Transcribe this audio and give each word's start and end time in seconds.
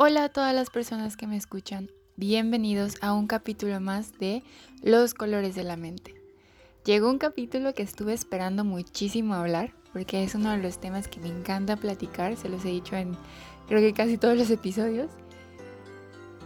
Hola 0.00 0.22
a 0.22 0.28
todas 0.28 0.54
las 0.54 0.70
personas 0.70 1.16
que 1.16 1.26
me 1.26 1.36
escuchan, 1.36 1.90
bienvenidos 2.14 2.94
a 3.00 3.12
un 3.12 3.26
capítulo 3.26 3.80
más 3.80 4.16
de 4.20 4.44
Los 4.80 5.12
colores 5.12 5.56
de 5.56 5.64
la 5.64 5.76
mente. 5.76 6.14
Llegó 6.84 7.10
un 7.10 7.18
capítulo 7.18 7.74
que 7.74 7.82
estuve 7.82 8.12
esperando 8.12 8.64
muchísimo 8.64 9.34
hablar, 9.34 9.74
porque 9.92 10.22
es 10.22 10.36
uno 10.36 10.52
de 10.52 10.58
los 10.58 10.80
temas 10.80 11.08
que 11.08 11.18
me 11.18 11.26
encanta 11.26 11.74
platicar, 11.74 12.36
se 12.36 12.48
los 12.48 12.64
he 12.64 12.68
dicho 12.68 12.94
en 12.94 13.16
creo 13.66 13.80
que 13.80 13.92
casi 13.92 14.18
todos 14.18 14.38
los 14.38 14.50
episodios, 14.50 15.10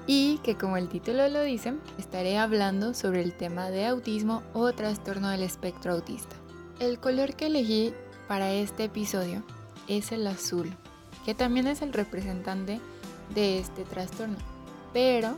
y 0.06 0.38
que 0.38 0.56
como 0.56 0.78
el 0.78 0.88
título 0.88 1.28
lo 1.28 1.42
dice, 1.42 1.74
estaré 1.98 2.38
hablando 2.38 2.94
sobre 2.94 3.20
el 3.20 3.34
tema 3.34 3.69
de 3.69 3.84
autismo 3.84 4.42
o 4.55 4.72
trastorno 4.72 5.28
del 5.28 5.42
espectro 5.42 5.92
autista. 5.92 6.34
El 6.80 6.98
color 6.98 7.36
que 7.36 7.48
elegí 7.48 7.92
para 8.28 8.50
este 8.50 8.84
episodio 8.84 9.42
es 9.88 10.10
el 10.10 10.27
azul, 10.27 10.74
que 11.27 11.34
también 11.34 11.66
es 11.66 11.82
el 11.82 11.92
representante 11.92 12.80
de 12.80 13.02
este 13.41 13.84
trastorno. 13.84 14.36
Pero 14.92 15.36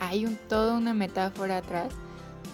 hay 0.00 0.26
un, 0.26 0.36
toda 0.48 0.74
una 0.76 0.94
metáfora 0.94 1.58
atrás 1.58 1.92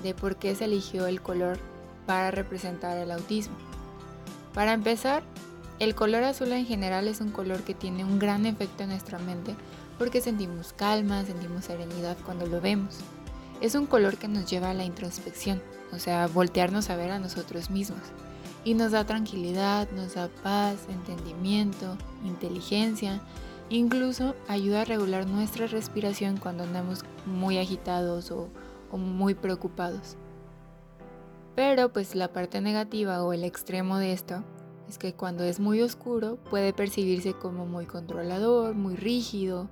de 0.02 0.14
por 0.14 0.36
qué 0.36 0.54
se 0.54 0.64
eligió 0.64 1.06
el 1.06 1.20
color 1.20 1.58
para 2.06 2.30
representar 2.30 2.96
el 2.98 3.10
autismo. 3.10 3.54
Para 4.52 4.72
empezar, 4.72 5.22
el 5.78 5.94
color 5.94 6.22
azul 6.24 6.52
en 6.52 6.66
general 6.66 7.08
es 7.08 7.20
un 7.20 7.30
color 7.30 7.62
que 7.62 7.74
tiene 7.74 8.04
un 8.04 8.18
gran 8.18 8.46
efecto 8.46 8.84
en 8.84 8.90
nuestra 8.90 9.18
mente 9.18 9.54
porque 9.98 10.20
sentimos 10.20 10.72
calma, 10.72 11.24
sentimos 11.24 11.64
serenidad 11.64 12.16
cuando 12.24 12.46
lo 12.46 12.60
vemos. 12.60 12.98
Es 13.60 13.74
un 13.74 13.86
color 13.86 14.16
que 14.16 14.28
nos 14.28 14.50
lleva 14.50 14.70
a 14.70 14.74
la 14.74 14.84
introspección, 14.84 15.62
o 15.92 15.98
sea, 15.98 16.26
voltearnos 16.26 16.90
a 16.90 16.96
ver 16.96 17.10
a 17.10 17.18
nosotros 17.18 17.70
mismos. 17.70 18.00
Y 18.64 18.74
nos 18.74 18.92
da 18.92 19.04
tranquilidad, 19.04 19.88
nos 19.92 20.14
da 20.14 20.28
paz, 20.42 20.76
entendimiento, 20.88 21.96
inteligencia 22.24 23.20
Incluso 23.70 24.34
ayuda 24.46 24.82
a 24.82 24.84
regular 24.84 25.26
nuestra 25.26 25.66
respiración 25.66 26.36
cuando 26.36 26.64
andamos 26.64 27.02
muy 27.24 27.58
agitados 27.58 28.30
o, 28.30 28.48
muy 28.92 29.34
preocupados. 29.34 30.16
Pero 31.56 31.92
pues 31.92 32.14
la 32.14 32.32
parte 32.32 32.60
negativa 32.60 33.24
o 33.24 33.32
el 33.32 33.42
extremo 33.42 33.98
de 33.98 34.12
esto 34.12 34.44
es 34.88 34.98
que 34.98 35.14
cuando 35.14 35.42
es 35.42 35.58
muy 35.58 35.80
oscuro 35.80 36.36
puede 36.50 36.72
percibirse 36.72 37.32
como 37.32 37.66
muy 37.66 37.86
controlador, 37.86 38.74
muy 38.74 38.94
rígido, 38.94 39.68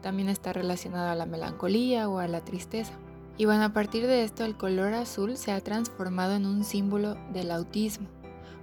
también 0.00 0.28
está 0.30 0.52
relacionado 0.52 1.10
a 1.10 1.14
la 1.14 1.26
melancolía 1.26 2.08
o 2.08 2.18
a 2.18 2.28
la 2.28 2.42
tristeza. 2.42 2.92
Y 3.36 3.44
bueno, 3.44 3.64
a 3.64 3.72
partir 3.72 4.06
de 4.06 4.24
esto 4.24 4.44
el 4.44 4.56
color 4.56 4.94
azul 4.94 5.36
se 5.36 5.52
ha 5.52 5.60
transformado 5.60 6.34
en 6.34 6.46
un 6.46 6.64
símbolo 6.64 7.16
del 7.32 7.50
autismo 7.50 8.08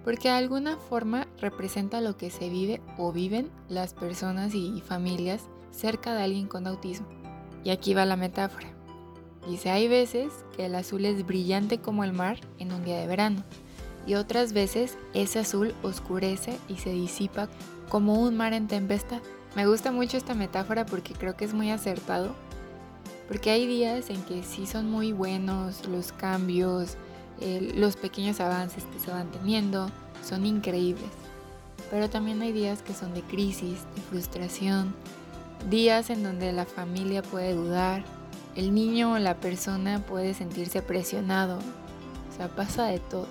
porque 0.03 0.29
de 0.29 0.35
alguna 0.35 0.77
forma 0.77 1.27
representa 1.39 2.01
lo 2.01 2.17
que 2.17 2.29
se 2.29 2.49
vive 2.49 2.81
o 2.97 3.11
viven 3.11 3.49
las 3.67 3.93
personas 3.93 4.55
y 4.55 4.81
familias 4.81 5.43
cerca 5.71 6.13
de 6.13 6.23
alguien 6.23 6.47
con 6.47 6.67
autismo. 6.67 7.07
Y 7.63 7.71
aquí 7.71 7.93
va 7.93 8.05
la 8.05 8.15
metáfora. 8.15 8.67
Dice, 9.47 9.71
hay 9.71 9.87
veces 9.87 10.31
que 10.55 10.65
el 10.65 10.75
azul 10.75 11.05
es 11.05 11.25
brillante 11.25 11.79
como 11.79 12.03
el 12.03 12.13
mar 12.13 12.39
en 12.59 12.71
un 12.71 12.83
día 12.83 12.99
de 12.99 13.07
verano 13.07 13.43
y 14.05 14.15
otras 14.15 14.53
veces 14.53 14.97
ese 15.13 15.39
azul 15.39 15.73
oscurece 15.83 16.57
y 16.67 16.77
se 16.77 16.91
disipa 16.91 17.47
como 17.89 18.21
un 18.21 18.37
mar 18.37 18.53
en 18.53 18.67
tempestad. 18.67 19.21
Me 19.55 19.67
gusta 19.67 19.91
mucho 19.91 20.17
esta 20.17 20.33
metáfora 20.33 20.85
porque 20.85 21.13
creo 21.13 21.35
que 21.35 21.45
es 21.45 21.53
muy 21.53 21.71
acertado, 21.71 22.35
porque 23.27 23.51
hay 23.51 23.67
días 23.67 24.09
en 24.09 24.21
que 24.23 24.43
sí 24.43 24.65
son 24.65 24.89
muy 24.89 25.11
buenos 25.11 25.87
los 25.87 26.11
cambios, 26.11 26.97
los 27.75 27.95
pequeños 27.95 28.39
avances 28.39 28.83
que 28.85 28.99
se 28.99 29.11
van 29.11 29.31
teniendo 29.31 29.89
son 30.23 30.45
increíbles. 30.45 31.09
Pero 31.89 32.09
también 32.09 32.41
hay 32.41 32.51
días 32.51 32.81
que 32.81 32.93
son 32.93 33.13
de 33.13 33.21
crisis, 33.21 33.79
de 33.95 34.01
frustración, 34.09 34.93
días 35.69 36.09
en 36.09 36.23
donde 36.23 36.53
la 36.53 36.65
familia 36.65 37.21
puede 37.23 37.53
dudar, 37.53 38.03
el 38.55 38.73
niño 38.73 39.13
o 39.13 39.19
la 39.19 39.35
persona 39.39 40.05
puede 40.05 40.33
sentirse 40.33 40.81
presionado, 40.81 41.59
o 41.59 42.37
sea, 42.37 42.47
pasa 42.49 42.85
de 42.85 42.99
todo. 42.99 43.27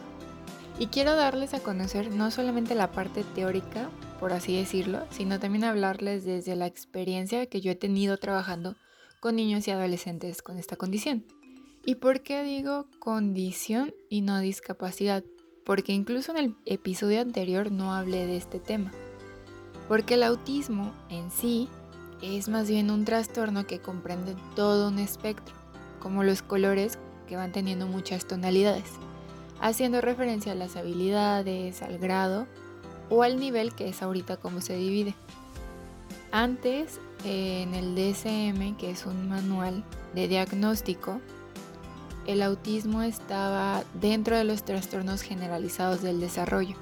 Y 0.78 0.86
quiero 0.86 1.16
darles 1.16 1.54
a 1.54 1.60
conocer 1.60 2.10
no 2.10 2.30
solamente 2.30 2.74
la 2.74 2.92
parte 2.92 3.24
teórica, 3.34 3.90
por 4.20 4.32
así 4.32 4.56
decirlo, 4.56 5.04
sino 5.10 5.40
también 5.40 5.64
hablarles 5.64 6.24
desde 6.24 6.56
la 6.56 6.66
experiencia 6.66 7.46
que 7.46 7.60
yo 7.60 7.72
he 7.72 7.76
tenido 7.76 8.16
trabajando 8.16 8.76
con 9.20 9.36
niños 9.36 9.66
y 9.66 9.72
adolescentes 9.72 10.42
con 10.42 10.58
esta 10.58 10.76
condición. 10.76 11.24
¿Y 11.84 11.94
por 11.94 12.20
qué 12.20 12.42
digo 12.42 12.86
condición 12.98 13.94
y 14.10 14.20
no 14.20 14.38
discapacidad? 14.40 15.24
Porque 15.64 15.92
incluso 15.92 16.32
en 16.32 16.38
el 16.38 16.54
episodio 16.66 17.20
anterior 17.20 17.70
no 17.70 17.94
hablé 17.94 18.26
de 18.26 18.36
este 18.36 18.58
tema. 18.58 18.92
Porque 19.86 20.14
el 20.14 20.22
autismo 20.22 20.92
en 21.08 21.30
sí 21.30 21.68
es 22.20 22.48
más 22.48 22.68
bien 22.68 22.90
un 22.90 23.04
trastorno 23.04 23.66
que 23.66 23.78
comprende 23.78 24.34
todo 24.54 24.88
un 24.88 24.98
espectro, 24.98 25.54
como 26.00 26.24
los 26.24 26.42
colores 26.42 26.98
que 27.26 27.36
van 27.36 27.52
teniendo 27.52 27.86
muchas 27.86 28.26
tonalidades, 28.26 28.90
haciendo 29.60 30.00
referencia 30.00 30.52
a 30.52 30.56
las 30.56 30.76
habilidades, 30.76 31.82
al 31.82 31.98
grado 31.98 32.46
o 33.08 33.22
al 33.22 33.38
nivel 33.38 33.74
que 33.74 33.88
es 33.88 34.02
ahorita 34.02 34.36
como 34.36 34.60
se 34.60 34.76
divide. 34.76 35.14
Antes, 36.32 37.00
en 37.24 37.74
el 37.74 37.94
DSM, 37.94 38.76
que 38.76 38.90
es 38.90 39.06
un 39.06 39.28
manual 39.28 39.84
de 40.14 40.28
diagnóstico, 40.28 41.20
el 42.28 42.42
autismo 42.42 43.02
estaba 43.02 43.82
dentro 43.94 44.36
de 44.36 44.44
los 44.44 44.62
trastornos 44.62 45.22
generalizados 45.22 46.02
del 46.02 46.20
desarrollo, 46.20 46.76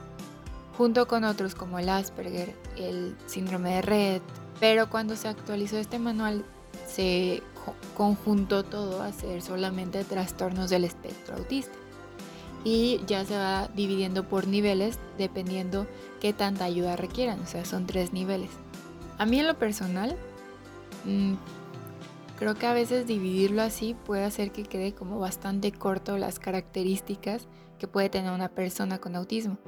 junto 0.76 1.06
con 1.06 1.22
otros 1.22 1.54
como 1.54 1.78
el 1.78 1.88
Asperger, 1.88 2.52
el 2.76 3.16
síndrome 3.26 3.76
de 3.76 3.82
Red, 3.82 4.22
pero 4.58 4.90
cuando 4.90 5.14
se 5.14 5.28
actualizó 5.28 5.78
este 5.78 6.00
manual 6.00 6.44
se 6.88 7.44
conjuntó 7.96 8.64
todo 8.64 9.02
a 9.02 9.12
ser 9.12 9.40
solamente 9.40 10.02
trastornos 10.02 10.68
del 10.68 10.82
espectro 10.82 11.36
autista. 11.36 11.72
Y 12.64 13.00
ya 13.06 13.24
se 13.24 13.36
va 13.36 13.68
dividiendo 13.68 14.28
por 14.28 14.48
niveles 14.48 14.98
dependiendo 15.16 15.86
qué 16.20 16.32
tanta 16.32 16.64
ayuda 16.64 16.96
requieran, 16.96 17.40
o 17.40 17.46
sea, 17.46 17.64
son 17.64 17.86
tres 17.86 18.12
niveles. 18.12 18.50
A 19.18 19.26
mí 19.26 19.38
en 19.38 19.46
lo 19.46 19.56
personal, 19.56 20.16
mm, 21.04 21.34
Creo 22.36 22.54
que 22.54 22.66
a 22.66 22.74
veces 22.74 23.06
dividirlo 23.06 23.62
así 23.62 23.94
puede 23.94 24.24
hacer 24.24 24.52
que 24.52 24.64
quede 24.64 24.94
como 24.94 25.18
bastante 25.18 25.72
corto 25.72 26.18
las 26.18 26.38
características 26.38 27.48
que 27.78 27.88
puede 27.88 28.10
tener 28.10 28.30
una 28.30 28.48
persona 28.48 28.98
con 28.98 29.16
autismo. 29.16 29.58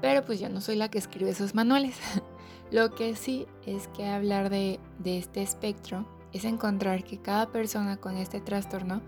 Pero 0.00 0.24
pues 0.24 0.40
yo 0.40 0.48
no 0.48 0.60
soy 0.60 0.76
la 0.76 0.90
que 0.90 0.98
escribe 0.98 1.30
esos 1.30 1.54
manuales. 1.54 1.98
Lo 2.70 2.94
que 2.94 3.14
sí 3.14 3.46
es 3.66 3.88
que 3.88 4.06
hablar 4.06 4.48
de, 4.48 4.80
este 5.04 5.42
espectro 5.42 6.06
es 6.32 6.44
encontrar 6.44 7.04
que 7.04 7.18
cada 7.18 7.50
persona 7.50 7.96
con 7.96 8.16
este 8.16 8.40
trastorno 8.40 9.02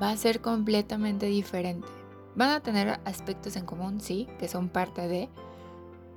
va 0.00 0.10
a 0.10 0.16
ser 0.16 0.40
completamente 0.40 1.26
diferente. 1.26 1.88
Van 2.34 2.50
a 2.50 2.60
tener 2.60 3.00
aspectos 3.04 3.56
en 3.56 3.66
común, 3.66 4.00
sí, 4.00 4.28
que 4.38 4.46
son 4.46 4.68
parte 4.68 5.08
de, 5.08 5.28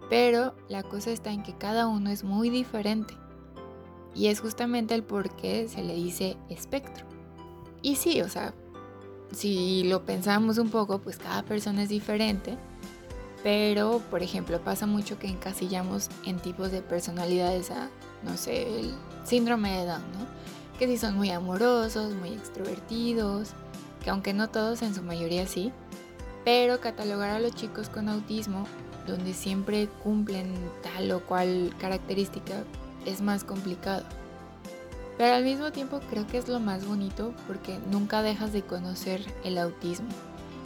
pero 0.09 0.55
la 0.67 0.83
cosa 0.83 1.11
está 1.11 1.31
en 1.31 1.43
que 1.43 1.57
cada 1.57 1.87
uno 1.87 2.09
es 2.09 2.23
muy 2.23 2.49
diferente. 2.49 3.15
Y 4.19 4.27
es 4.27 4.41
justamente 4.41 4.93
el 4.95 5.03
por 5.03 5.33
qué 5.37 5.69
se 5.69 5.81
le 5.81 5.95
dice 5.95 6.35
espectro. 6.49 7.05
Y 7.81 7.95
sí, 7.95 8.19
o 8.21 8.27
sea, 8.27 8.53
si 9.31 9.85
lo 9.85 10.03
pensamos 10.03 10.57
un 10.57 10.69
poco, 10.69 10.99
pues 10.99 11.15
cada 11.15 11.43
persona 11.43 11.83
es 11.83 11.89
diferente. 11.89 12.57
Pero, 13.43 14.01
por 14.11 14.21
ejemplo, 14.21 14.59
pasa 14.59 14.85
mucho 14.85 15.17
que 15.17 15.27
encasillamos 15.27 16.09
en 16.25 16.37
tipos 16.39 16.69
de 16.69 16.81
personalidades 16.81 17.71
a, 17.71 17.89
no 18.23 18.35
sé, 18.35 18.81
el 18.81 18.93
síndrome 19.23 19.71
de 19.77 19.85
Down, 19.85 20.01
¿no? 20.11 20.27
Que 20.77 20.87
si 20.87 20.97
son 20.97 21.15
muy 21.15 21.29
amorosos, 21.29 22.13
muy 22.15 22.33
extrovertidos, 22.33 23.51
que 24.03 24.09
aunque 24.09 24.33
no 24.33 24.49
todos, 24.49 24.81
en 24.81 24.93
su 24.93 25.01
mayoría 25.01 25.47
sí. 25.47 25.71
Pero 26.43 26.81
catalogar 26.81 27.29
a 27.29 27.39
los 27.39 27.55
chicos 27.55 27.87
con 27.87 28.09
autismo, 28.09 28.65
donde 29.07 29.33
siempre 29.33 29.87
cumplen 30.03 30.53
tal 30.83 31.09
o 31.13 31.25
cual 31.25 31.73
característica, 31.79 32.65
es 33.05 33.21
más 33.21 33.43
complicado. 33.43 34.05
Pero 35.17 35.35
al 35.35 35.43
mismo 35.43 35.71
tiempo 35.71 35.99
creo 36.09 36.25
que 36.27 36.37
es 36.37 36.47
lo 36.47 36.59
más 36.59 36.85
bonito 36.85 37.33
porque 37.47 37.77
nunca 37.91 38.21
dejas 38.21 38.53
de 38.53 38.61
conocer 38.61 39.21
el 39.43 39.57
autismo. 39.57 40.07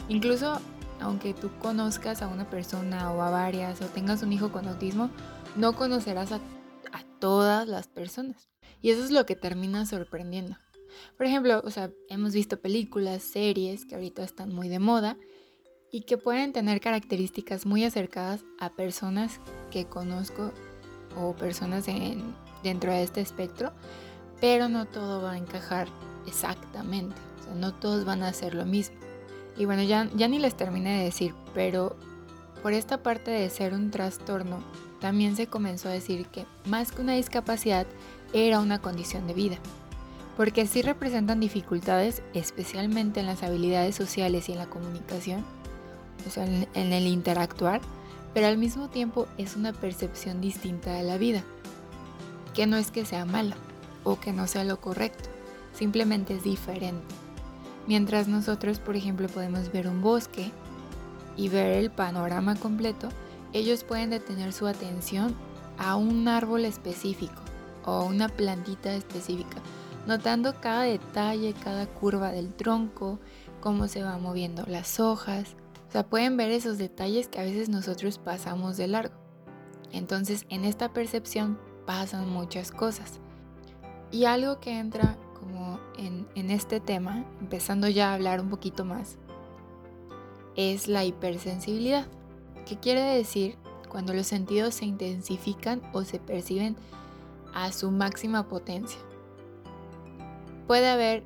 Incluso 0.08 0.60
aunque 1.00 1.34
tú 1.34 1.50
conozcas 1.58 2.22
a 2.22 2.28
una 2.28 2.48
persona 2.48 3.12
o 3.12 3.22
a 3.22 3.30
varias 3.30 3.80
o 3.82 3.86
tengas 3.86 4.22
un 4.22 4.32
hijo 4.32 4.52
con 4.52 4.66
autismo, 4.66 5.10
no 5.56 5.74
conocerás 5.74 6.32
a, 6.32 6.40
todas 7.20 7.66
las 7.66 7.88
personas. 7.88 8.50
Y 8.82 8.90
eso 8.90 9.02
es 9.02 9.10
lo 9.10 9.24
que 9.24 9.34
termina 9.34 9.86
sorprendiendo. 9.86 10.58
Por 11.16 11.26
ejemplo, 11.26 11.62
o 11.64 11.70
sea, 11.70 11.90
hemos 12.10 12.34
visto 12.34 12.60
películas, 12.60 13.22
series 13.22 13.86
que 13.86 13.94
ahorita 13.94 14.22
están 14.22 14.54
muy 14.54 14.68
de 14.68 14.78
moda 14.78 15.16
y 15.90 16.02
que 16.02 16.18
pueden 16.18 16.52
tener 16.52 16.80
características 16.80 17.64
muy 17.64 17.82
acercadas 17.84 18.44
a 18.60 18.74
personas 18.74 19.40
que 19.70 19.86
conozco 19.86 20.52
o 21.16 21.34
personas 21.34 21.86
dentro 22.62 22.92
de 22.92 23.02
este 23.02 23.20
espectro, 23.20 23.72
pero 24.40 24.68
no 24.68 24.86
todo 24.86 25.22
va 25.22 25.32
a 25.32 25.38
encajar 25.38 25.88
exactamente, 26.26 27.16
no 27.56 27.72
todos 27.72 28.04
van 28.04 28.22
a 28.22 28.28
hacer 28.28 28.54
lo 28.54 28.64
mismo. 28.64 28.96
Y 29.56 29.66
bueno, 29.66 29.82
ya, 29.82 30.04
ni 30.04 30.38
les 30.38 30.56
terminé 30.56 30.98
de 30.98 31.04
decir, 31.04 31.34
pero 31.54 31.96
por 32.62 32.72
esta 32.72 33.02
parte 33.02 33.30
de 33.30 33.48
ser 33.50 33.72
un 33.72 33.90
trastorno, 33.90 34.58
también 35.00 35.36
se 35.36 35.46
comenzó 35.46 35.88
a 35.88 35.92
decir 35.92 36.26
que 36.26 36.46
más 36.64 36.90
que 36.90 37.02
una 37.02 37.12
discapacidad 37.12 37.86
era 38.32 38.58
una 38.58 38.80
condición 38.80 39.26
de 39.26 39.34
vida 39.34 39.58
porque 40.36 40.66
sí 40.66 40.82
representan 40.82 41.40
dificultades, 41.40 42.22
especialmente 42.34 43.20
en 43.20 43.26
las 43.26 43.42
habilidades 43.42 43.94
sociales 43.94 44.48
y 44.48 44.52
en 44.52 44.58
la 44.58 44.66
comunicación, 44.66 45.44
o 46.26 46.30
sea, 46.30 46.44
en, 46.44 46.92
el 46.92 47.06
interactuar, 47.06 47.80
pero 48.34 48.48
al 48.48 48.58
mismo 48.58 48.88
tiempo 48.88 49.26
es 49.38 49.56
una 49.56 49.72
percepción 49.72 50.40
distinta 50.40 50.92
de 50.92 51.04
la 51.04 51.16
vida, 51.16 51.42
que 52.52 52.66
no 52.66 52.76
es 52.76 52.90
que 52.90 53.06
sea 53.06 53.24
mala 53.24 53.56
o 54.02 54.20
que 54.20 54.32
no 54.32 54.46
sea 54.46 54.64
lo 54.64 54.80
correcto, 54.80 55.30
simplemente 55.72 56.34
es 56.34 56.44
diferente. 56.44 57.14
Mientras 57.86 58.28
nosotros, 58.28 58.78
por 58.78 58.96
ejemplo, 58.96 59.28
podemos 59.28 59.72
ver 59.72 59.88
un 59.88 60.02
bosque 60.02 60.50
y 61.36 61.48
ver 61.48 61.78
el 61.78 61.90
panorama 61.90 62.56
completo, 62.56 63.08
ellos 63.52 63.84
pueden 63.84 64.10
detener 64.10 64.52
su 64.52 64.66
atención 64.66 65.34
a 65.78 65.96
un 65.96 66.28
árbol 66.28 66.64
específico 66.64 67.40
o 67.86 68.04
una 68.04 68.28
plantita 68.28 68.94
específica 68.94 69.62
notando 70.06 70.54
cada 70.60 70.82
detalle, 70.82 71.54
cada 71.54 71.86
curva 71.86 72.30
del 72.30 72.52
tronco, 72.52 73.18
cómo 73.60 73.88
se 73.88 74.02
van 74.02 74.22
moviendo 74.22 74.64
las 74.66 75.00
hojas. 75.00 75.56
Sea, 75.94 76.02
pueden 76.02 76.36
ver 76.36 76.50
esos 76.50 76.76
detalles 76.76 77.28
que 77.28 77.38
a 77.38 77.44
veces 77.44 77.68
nosotros 77.68 78.18
pasamos 78.18 78.76
de 78.76 78.88
largo. 78.88 79.14
Entonces, 79.92 80.44
en 80.48 80.64
esta 80.64 80.92
percepción 80.92 81.56
pasan 81.86 82.28
muchas 82.28 82.72
cosas. 82.72 83.20
Y 84.10 84.24
algo 84.24 84.58
que 84.58 84.76
entra 84.76 85.16
como 85.38 85.78
en, 85.96 86.26
en 86.34 86.50
este 86.50 86.80
tema, 86.80 87.24
empezando 87.38 87.86
ya 87.86 88.10
a 88.10 88.14
hablar 88.14 88.40
un 88.40 88.50
poquito 88.50 88.84
más, 88.84 89.18
es 90.56 90.88
la 90.88 91.04
hipersensibilidad. 91.04 92.08
¿Qué 92.66 92.76
quiere 92.76 93.02
decir? 93.02 93.56
Cuando 93.88 94.14
los 94.14 94.26
sentidos 94.26 94.74
se 94.74 94.86
intensifican 94.86 95.80
o 95.92 96.02
se 96.02 96.18
perciben 96.18 96.74
a 97.54 97.70
su 97.70 97.92
máxima 97.92 98.48
potencia. 98.48 98.98
Puede 100.66 100.88
haber 100.88 101.22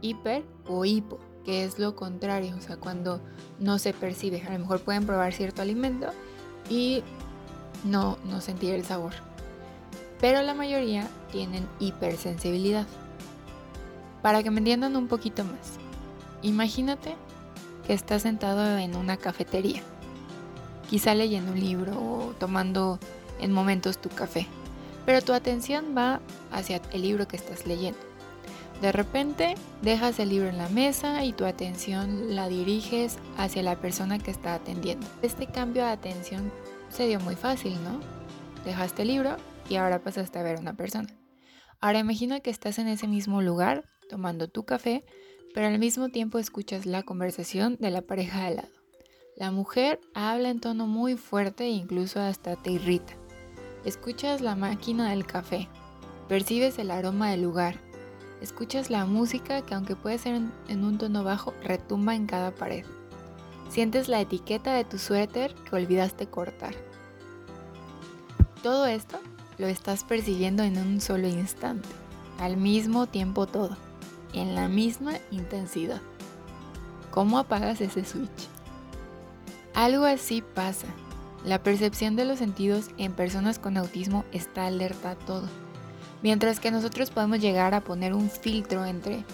hiper 0.00 0.44
o 0.68 0.84
hipo, 0.84 1.18
que 1.44 1.64
es 1.64 1.78
lo 1.78 1.96
contrario, 1.96 2.54
o 2.56 2.60
sea, 2.60 2.76
cuando 2.76 3.20
no 3.58 3.78
se 3.78 3.92
percibe. 3.92 4.42
A 4.42 4.52
lo 4.52 4.58
mejor 4.58 4.80
pueden 4.80 5.06
probar 5.06 5.32
cierto 5.32 5.62
alimento 5.62 6.08
y 6.68 7.02
no, 7.84 8.18
no 8.24 8.40
sentir 8.40 8.74
el 8.74 8.84
sabor. 8.84 9.12
Pero 10.20 10.42
la 10.42 10.54
mayoría 10.54 11.08
tienen 11.30 11.66
hipersensibilidad. 11.80 12.86
Para 14.22 14.42
que 14.42 14.50
me 14.50 14.58
entiendan 14.58 14.96
un 14.96 15.08
poquito 15.08 15.42
más, 15.44 15.78
imagínate 16.42 17.16
que 17.86 17.92
estás 17.92 18.22
sentado 18.22 18.78
en 18.78 18.94
una 18.94 19.16
cafetería, 19.16 19.82
quizá 20.88 21.14
leyendo 21.14 21.50
un 21.50 21.58
libro 21.58 21.92
o 21.94 22.34
tomando 22.38 23.00
en 23.40 23.50
momentos 23.50 23.98
tu 23.98 24.08
café, 24.10 24.46
pero 25.04 25.22
tu 25.22 25.32
atención 25.32 25.96
va 25.96 26.20
hacia 26.52 26.80
el 26.92 27.02
libro 27.02 27.26
que 27.26 27.36
estás 27.36 27.66
leyendo. 27.66 28.11
De 28.82 28.90
repente 28.90 29.54
dejas 29.80 30.18
el 30.18 30.30
libro 30.30 30.48
en 30.48 30.58
la 30.58 30.68
mesa 30.68 31.24
y 31.24 31.32
tu 31.32 31.44
atención 31.44 32.34
la 32.34 32.48
diriges 32.48 33.16
hacia 33.36 33.62
la 33.62 33.76
persona 33.76 34.18
que 34.18 34.32
está 34.32 34.56
atendiendo. 34.56 35.06
Este 35.22 35.46
cambio 35.46 35.84
de 35.84 35.90
atención 35.90 36.50
se 36.88 37.06
dio 37.06 37.20
muy 37.20 37.36
fácil, 37.36 37.74
¿no? 37.84 38.00
Dejaste 38.64 39.02
el 39.02 39.08
libro 39.08 39.36
y 39.68 39.76
ahora 39.76 40.02
pasaste 40.02 40.36
a 40.40 40.42
ver 40.42 40.56
a 40.56 40.60
una 40.60 40.72
persona. 40.72 41.06
Ahora 41.80 42.00
imagina 42.00 42.40
que 42.40 42.50
estás 42.50 42.80
en 42.80 42.88
ese 42.88 43.06
mismo 43.06 43.40
lugar 43.40 43.84
tomando 44.10 44.48
tu 44.48 44.64
café, 44.64 45.04
pero 45.54 45.68
al 45.68 45.78
mismo 45.78 46.08
tiempo 46.08 46.40
escuchas 46.40 46.84
la 46.84 47.04
conversación 47.04 47.76
de 47.78 47.92
la 47.92 48.02
pareja 48.02 48.40
de 48.40 48.46
al 48.46 48.56
lado. 48.56 48.72
La 49.36 49.52
mujer 49.52 50.00
habla 50.12 50.50
en 50.50 50.58
tono 50.58 50.88
muy 50.88 51.16
fuerte 51.16 51.66
e 51.66 51.70
incluso 51.70 52.18
hasta 52.18 52.56
te 52.56 52.72
irrita. 52.72 53.12
Escuchas 53.84 54.40
la 54.40 54.56
máquina 54.56 55.10
del 55.10 55.24
café, 55.24 55.68
percibes 56.26 56.80
el 56.80 56.90
aroma 56.90 57.30
del 57.30 57.42
lugar 57.42 57.91
Escuchas 58.42 58.90
la 58.90 59.06
música 59.06 59.62
que 59.62 59.72
aunque 59.72 59.94
puede 59.94 60.18
ser 60.18 60.42
en 60.66 60.84
un 60.84 60.98
tono 60.98 61.22
bajo, 61.22 61.54
retumba 61.62 62.16
en 62.16 62.26
cada 62.26 62.50
pared. 62.50 62.84
Sientes 63.70 64.08
la 64.08 64.20
etiqueta 64.20 64.74
de 64.74 64.84
tu 64.84 64.98
suéter 64.98 65.54
que 65.54 65.76
olvidaste 65.76 66.26
cortar. 66.26 66.74
Todo 68.60 68.86
esto 68.86 69.20
lo 69.58 69.68
estás 69.68 70.02
percibiendo 70.02 70.64
en 70.64 70.76
un 70.76 71.00
solo 71.00 71.28
instante, 71.28 71.88
al 72.40 72.56
mismo 72.56 73.06
tiempo 73.06 73.46
todo, 73.46 73.76
en 74.32 74.56
la 74.56 74.66
misma 74.66 75.12
intensidad. 75.30 76.00
¿Cómo 77.12 77.38
apagas 77.38 77.80
ese 77.80 78.04
switch? 78.04 78.48
Algo 79.72 80.04
así 80.04 80.42
pasa. 80.42 80.88
La 81.44 81.62
percepción 81.62 82.16
de 82.16 82.24
los 82.24 82.40
sentidos 82.40 82.90
en 82.98 83.12
personas 83.12 83.60
con 83.60 83.76
autismo 83.76 84.24
está 84.32 84.66
alerta 84.66 85.12
a 85.12 85.14
todo 85.14 85.48
Mientras 86.22 86.60
que 86.60 86.70
nosotros 86.70 87.10
podemos 87.10 87.40
llegar 87.40 87.74
a 87.74 87.80
poner 87.80 88.14
un 88.14 88.30
filtro 88.30 88.84
entre 88.84 89.24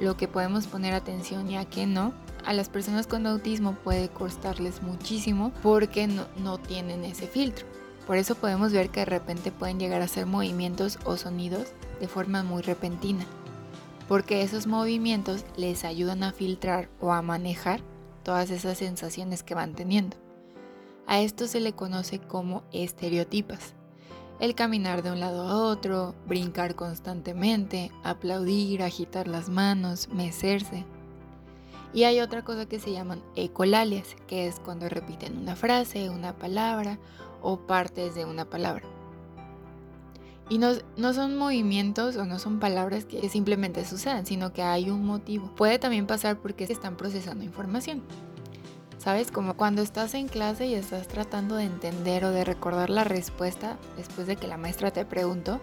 lo 0.00 0.16
que 0.16 0.28
podemos 0.28 0.66
poner 0.66 0.94
atención 0.94 1.50
y 1.50 1.58
a 1.58 1.66
qué 1.66 1.86
no, 1.86 2.14
a 2.46 2.54
las 2.54 2.70
personas 2.70 3.06
con 3.06 3.26
autismo 3.26 3.74
puede 3.84 4.08
costarles 4.08 4.82
muchísimo 4.82 5.52
porque 5.62 6.06
no, 6.06 6.58
tienen 6.58 7.04
ese 7.04 7.26
filtro. 7.26 7.66
Por 8.06 8.16
eso 8.16 8.34
podemos 8.34 8.72
ver 8.72 8.88
que 8.88 9.00
de 9.00 9.06
repente 9.06 9.52
pueden 9.52 9.78
llegar 9.78 10.00
a 10.00 10.06
hacer 10.06 10.24
movimientos 10.24 10.98
o 11.04 11.18
sonidos 11.18 11.68
de 12.00 12.08
forma 12.08 12.42
muy 12.42 12.62
repentina. 12.62 13.26
Porque 14.08 14.40
esos 14.40 14.66
movimientos 14.66 15.44
les 15.58 15.84
ayudan 15.84 16.22
a 16.22 16.32
filtrar 16.32 16.88
o 17.00 17.12
a 17.12 17.20
manejar 17.20 17.82
todas 18.22 18.48
esas 18.48 18.78
sensaciones 18.78 19.42
que 19.42 19.54
van 19.54 19.74
teniendo. 19.74 20.16
A 21.06 21.20
esto 21.20 21.46
se 21.46 21.60
le 21.60 21.74
conoce 21.74 22.18
como 22.18 22.62
estereotipas 22.72 23.74
el 24.40 24.54
caminar 24.54 25.02
de 25.02 25.10
un 25.10 25.20
lado 25.20 25.42
a 25.42 25.56
otro, 25.56 26.14
brincar 26.26 26.74
constantemente, 26.74 27.90
aplaudir, 28.04 28.82
agitar 28.82 29.26
las 29.26 29.48
manos, 29.48 30.08
mecerse. 30.08 30.84
Y 31.92 32.04
hay 32.04 32.20
otra 32.20 32.44
cosa 32.44 32.66
que 32.66 32.78
se 32.78 32.92
llaman 32.92 33.22
ecolalias, 33.34 34.16
que 34.26 34.46
es 34.46 34.60
cuando 34.60 34.88
repiten 34.88 35.38
una 35.38 35.56
frase, 35.56 36.10
una 36.10 36.36
palabra 36.36 36.98
o 37.42 37.58
partes 37.58 38.14
de 38.14 38.24
una 38.24 38.44
palabra. 38.44 38.84
Y 40.50 40.58
no, 40.58 40.72
no, 40.96 41.12
son 41.12 41.36
movimientos 41.36 42.16
o 42.16 42.24
no 42.24 42.38
son 42.38 42.58
palabras 42.58 43.04
que 43.04 43.28
simplemente 43.28 43.84
sucedan, 43.84 44.24
sino 44.24 44.52
que 44.52 44.62
hay 44.62 44.88
un 44.88 45.04
motivo. 45.04 45.54
Puede 45.54 45.78
también 45.78 46.06
pasar 46.06 46.38
porque 46.38 46.64
están 46.64 46.96
procesando 46.96 47.44
información. 47.44 48.02
¿Sabes? 48.98 49.30
Como 49.30 49.54
cuando 49.54 49.80
estás 49.80 50.14
en 50.14 50.26
clase 50.26 50.66
y 50.66 50.74
estás 50.74 51.06
tratando 51.06 51.54
de 51.54 51.64
entender 51.64 52.24
o 52.24 52.30
de 52.30 52.44
recordar 52.44 52.90
la 52.90 53.04
respuesta 53.04 53.78
después 53.96 54.26
de 54.26 54.36
que 54.36 54.48
la 54.48 54.56
maestra 54.56 54.90
te 54.90 55.04
preguntó 55.04 55.60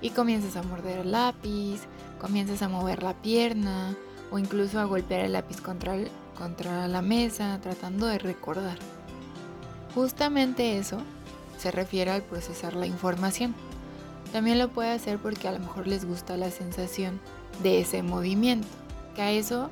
y 0.00 0.10
comienzas 0.10 0.56
a 0.56 0.62
morder 0.62 1.00
el 1.00 1.12
lápiz, 1.12 1.82
comienzas 2.20 2.62
a 2.62 2.68
mover 2.68 3.02
la 3.02 3.14
pierna 3.14 3.96
o 4.30 4.38
incluso 4.38 4.78
a 4.78 4.84
golpear 4.84 5.24
el 5.24 5.32
lápiz 5.32 5.60
contra, 5.60 6.88
la 6.88 7.02
mesa 7.02 7.58
tratando 7.60 8.06
de 8.06 8.18
recordar. 8.18 8.78
Justamente 9.94 10.78
eso 10.78 10.98
se 11.58 11.72
refiere 11.72 12.12
al 12.12 12.22
procesar 12.22 12.74
la 12.74 12.86
información. 12.86 13.56
También 14.32 14.58
lo 14.58 14.68
puede 14.68 14.92
hacer 14.92 15.18
porque 15.18 15.48
a 15.48 15.52
lo 15.52 15.58
mejor 15.58 15.88
les 15.88 16.04
gusta 16.04 16.36
la 16.36 16.50
sensación 16.50 17.18
de 17.62 17.80
ese 17.80 18.04
movimiento, 18.04 18.68
que 19.16 19.22
a 19.22 19.32
eso 19.32 19.68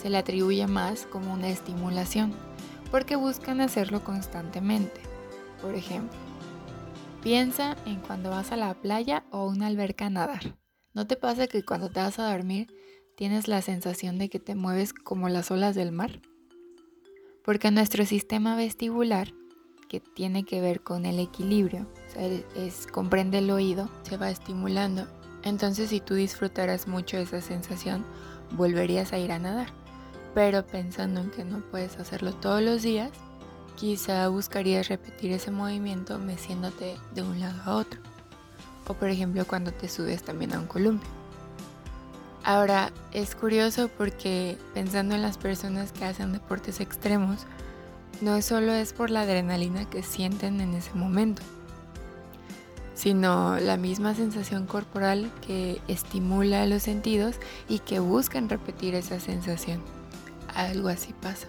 se 0.00 0.10
le 0.10 0.18
atribuye 0.18 0.66
más 0.66 1.06
como 1.06 1.32
una 1.32 1.48
estimulación, 1.48 2.32
porque 2.90 3.16
buscan 3.16 3.60
hacerlo 3.60 4.04
constantemente. 4.04 5.00
Por 5.60 5.74
ejemplo, 5.74 6.16
piensa 7.22 7.76
en 7.84 7.96
cuando 8.00 8.30
vas 8.30 8.52
a 8.52 8.56
la 8.56 8.74
playa 8.74 9.24
o 9.30 9.46
una 9.46 9.66
alberca 9.66 10.06
a 10.06 10.10
nadar. 10.10 10.56
¿No 10.94 11.06
te 11.06 11.16
pasa 11.16 11.48
que 11.48 11.64
cuando 11.64 11.90
te 11.90 12.00
vas 12.00 12.18
a 12.18 12.30
dormir 12.30 12.68
tienes 13.16 13.48
la 13.48 13.60
sensación 13.60 14.18
de 14.18 14.28
que 14.28 14.38
te 14.38 14.54
mueves 14.54 14.92
como 14.94 15.28
las 15.28 15.50
olas 15.50 15.74
del 15.74 15.90
mar? 15.90 16.20
Porque 17.44 17.70
nuestro 17.70 18.06
sistema 18.06 18.56
vestibular, 18.56 19.32
que 19.88 20.00
tiene 20.00 20.44
que 20.44 20.60
ver 20.60 20.82
con 20.82 21.06
el 21.06 21.18
equilibrio, 21.18 21.86
es, 22.54 22.86
comprende 22.86 23.38
el 23.38 23.50
oído, 23.50 23.90
se 24.02 24.16
va 24.16 24.30
estimulando. 24.30 25.08
Entonces 25.42 25.90
si 25.90 26.00
tú 26.00 26.14
disfrutaras 26.14 26.86
mucho 26.86 27.16
esa 27.16 27.40
sensación, 27.40 28.04
volverías 28.52 29.12
a 29.12 29.18
ir 29.18 29.32
a 29.32 29.38
nadar 29.38 29.77
pero 30.38 30.64
pensando 30.64 31.20
en 31.20 31.32
que 31.32 31.44
no 31.44 31.58
puedes 31.62 31.98
hacerlo 31.98 32.32
todos 32.32 32.62
los 32.62 32.82
días, 32.82 33.10
quizá 33.74 34.28
buscarías 34.28 34.86
repetir 34.86 35.32
ese 35.32 35.50
movimiento 35.50 36.16
meciéndote 36.20 36.96
de 37.12 37.22
un 37.22 37.40
lado 37.40 37.60
a 37.64 37.74
otro. 37.74 37.98
o 38.86 38.94
por 38.94 39.08
ejemplo 39.08 39.44
cuando 39.48 39.72
te 39.72 39.88
subes 39.88 40.22
también 40.22 40.54
a 40.54 40.60
un 40.60 40.68
columpio. 40.68 41.10
Ahora, 42.44 42.92
es 43.12 43.34
curioso 43.34 43.90
porque 43.98 44.56
pensando 44.74 45.16
en 45.16 45.22
las 45.22 45.38
personas 45.38 45.90
que 45.90 46.04
hacen 46.04 46.32
deportes 46.32 46.78
extremos, 46.78 47.40
no 48.20 48.40
solo 48.40 48.72
es 48.72 48.92
por 48.92 49.10
la 49.10 49.22
adrenalina 49.22 49.90
que 49.90 50.04
sienten 50.04 50.60
en 50.60 50.72
ese 50.74 50.94
momento, 50.94 51.42
sino 52.94 53.58
la 53.58 53.76
misma 53.76 54.14
sensación 54.14 54.66
corporal 54.66 55.32
que 55.44 55.80
estimula 55.88 56.64
los 56.66 56.84
sentidos 56.84 57.34
y 57.68 57.80
que 57.80 57.98
buscan 57.98 58.48
repetir 58.48 58.94
esa 58.94 59.18
sensación. 59.18 59.97
Algo 60.58 60.88
así 60.88 61.12
pasa. 61.12 61.46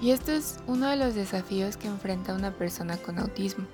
Y 0.00 0.12
esto 0.12 0.32
es 0.32 0.60
uno 0.66 0.88
de 0.88 0.96
los 0.96 1.14
desafíos 1.14 1.76
que 1.76 1.88
enfrenta 1.88 2.34
una 2.34 2.52
persona 2.52 2.96
con 2.96 3.18
autismo. 3.18 3.66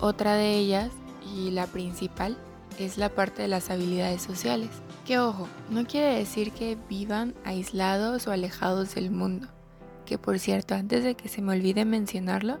Otra 0.00 0.36
de 0.36 0.56
ellas, 0.56 0.90
y 1.34 1.50
la 1.50 1.66
principal, 1.66 2.38
es 2.78 2.96
la 2.96 3.08
parte 3.08 3.42
de 3.42 3.48
las 3.48 3.70
habilidades 3.70 4.22
sociales. 4.22 4.70
Que 5.04 5.18
ojo, 5.18 5.48
no 5.68 5.84
quiere 5.84 6.16
decir 6.16 6.52
que 6.52 6.78
vivan 6.88 7.34
aislados 7.44 8.28
o 8.28 8.30
alejados 8.30 8.94
del 8.94 9.10
mundo. 9.10 9.48
Que 10.06 10.16
por 10.16 10.38
cierto, 10.38 10.76
antes 10.76 11.02
de 11.02 11.16
que 11.16 11.28
se 11.28 11.42
me 11.42 11.54
olvide 11.54 11.84
mencionarlo, 11.84 12.60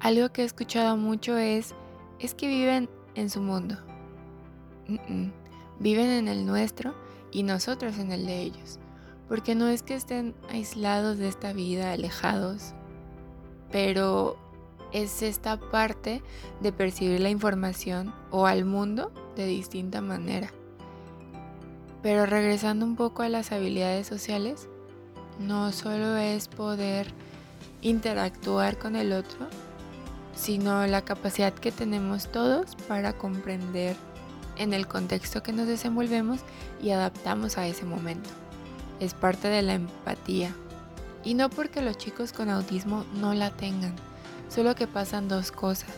algo 0.00 0.30
que 0.30 0.42
he 0.42 0.44
escuchado 0.44 0.96
mucho 0.96 1.38
es 1.38 1.72
es 2.18 2.34
que 2.34 2.48
viven 2.48 2.90
en 3.14 3.30
su 3.30 3.40
mundo. 3.40 3.76
Viven 5.78 6.10
en 6.10 6.26
el 6.26 6.46
nuestro 6.46 6.96
y 7.30 7.44
nosotros 7.44 7.96
en 7.98 8.10
el 8.10 8.26
de 8.26 8.40
ellos. 8.40 8.80
Porque 9.28 9.54
no 9.54 9.68
es 9.68 9.82
que 9.82 9.94
estén 9.94 10.34
aislados 10.50 11.18
de 11.18 11.28
esta 11.28 11.52
vida, 11.52 11.92
alejados, 11.92 12.72
pero 13.70 14.36
es 14.92 15.22
esta 15.22 15.58
parte 15.58 16.22
de 16.60 16.72
percibir 16.72 17.20
la 17.20 17.30
información 17.30 18.14
o 18.30 18.46
al 18.46 18.64
mundo 18.64 19.12
de 19.36 19.46
distinta 19.46 20.00
manera. 20.00 20.50
Pero 22.02 22.26
regresando 22.26 22.86
un 22.86 22.96
poco 22.96 23.22
a 23.22 23.28
las 23.28 23.52
habilidades 23.52 24.06
sociales, 24.06 24.68
no 25.38 25.72
solo 25.72 26.16
es 26.16 26.48
poder 26.48 27.08
interactuar 27.82 28.78
con 28.78 28.96
el 28.96 29.12
otro, 29.12 29.46
sino 30.34 30.86
la 30.86 31.02
capacidad 31.02 31.52
que 31.52 31.72
tenemos 31.72 32.30
todos 32.30 32.76
para 32.86 33.12
comprender 33.12 33.96
en 34.56 34.72
el 34.72 34.86
contexto 34.86 35.42
que 35.42 35.52
nos 35.52 35.66
desenvolvemos 35.66 36.40
y 36.82 36.90
adaptamos 36.90 37.58
a 37.58 37.66
ese 37.66 37.84
momento. 37.84 38.30
Es 39.00 39.14
parte 39.14 39.48
de 39.48 39.62
la 39.62 39.74
empatía. 39.74 40.54
Y 41.24 41.34
no 41.34 41.50
porque 41.50 41.82
los 41.82 41.98
chicos 41.98 42.32
con 42.32 42.48
autismo 42.48 43.04
no 43.14 43.34
la 43.34 43.50
tengan, 43.50 43.94
solo 44.48 44.74
que 44.74 44.86
pasan 44.86 45.28
dos 45.28 45.52
cosas. 45.52 45.90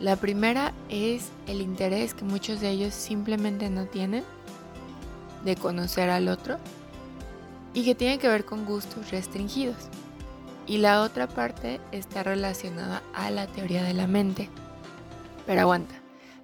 La 0.00 0.16
primera 0.16 0.72
es 0.88 1.28
el 1.46 1.60
interés 1.60 2.14
que 2.14 2.24
muchos 2.24 2.60
de 2.60 2.70
ellos 2.70 2.94
simplemente 2.94 3.70
no 3.70 3.86
tienen 3.86 4.24
de 5.44 5.56
conocer 5.56 6.10
al 6.10 6.28
otro 6.28 6.58
y 7.74 7.84
que 7.84 7.94
tiene 7.94 8.18
que 8.18 8.28
ver 8.28 8.44
con 8.44 8.64
gustos 8.64 9.10
restringidos 9.10 9.88
y 10.66 10.78
la 10.78 11.02
otra 11.02 11.28
parte 11.28 11.80
está 11.90 12.22
relacionada 12.22 13.02
a 13.14 13.30
la 13.30 13.46
teoría 13.46 13.82
de 13.82 13.94
la 13.94 14.06
mente. 14.06 14.48
Pero 15.46 15.62
aguanta, 15.62 15.94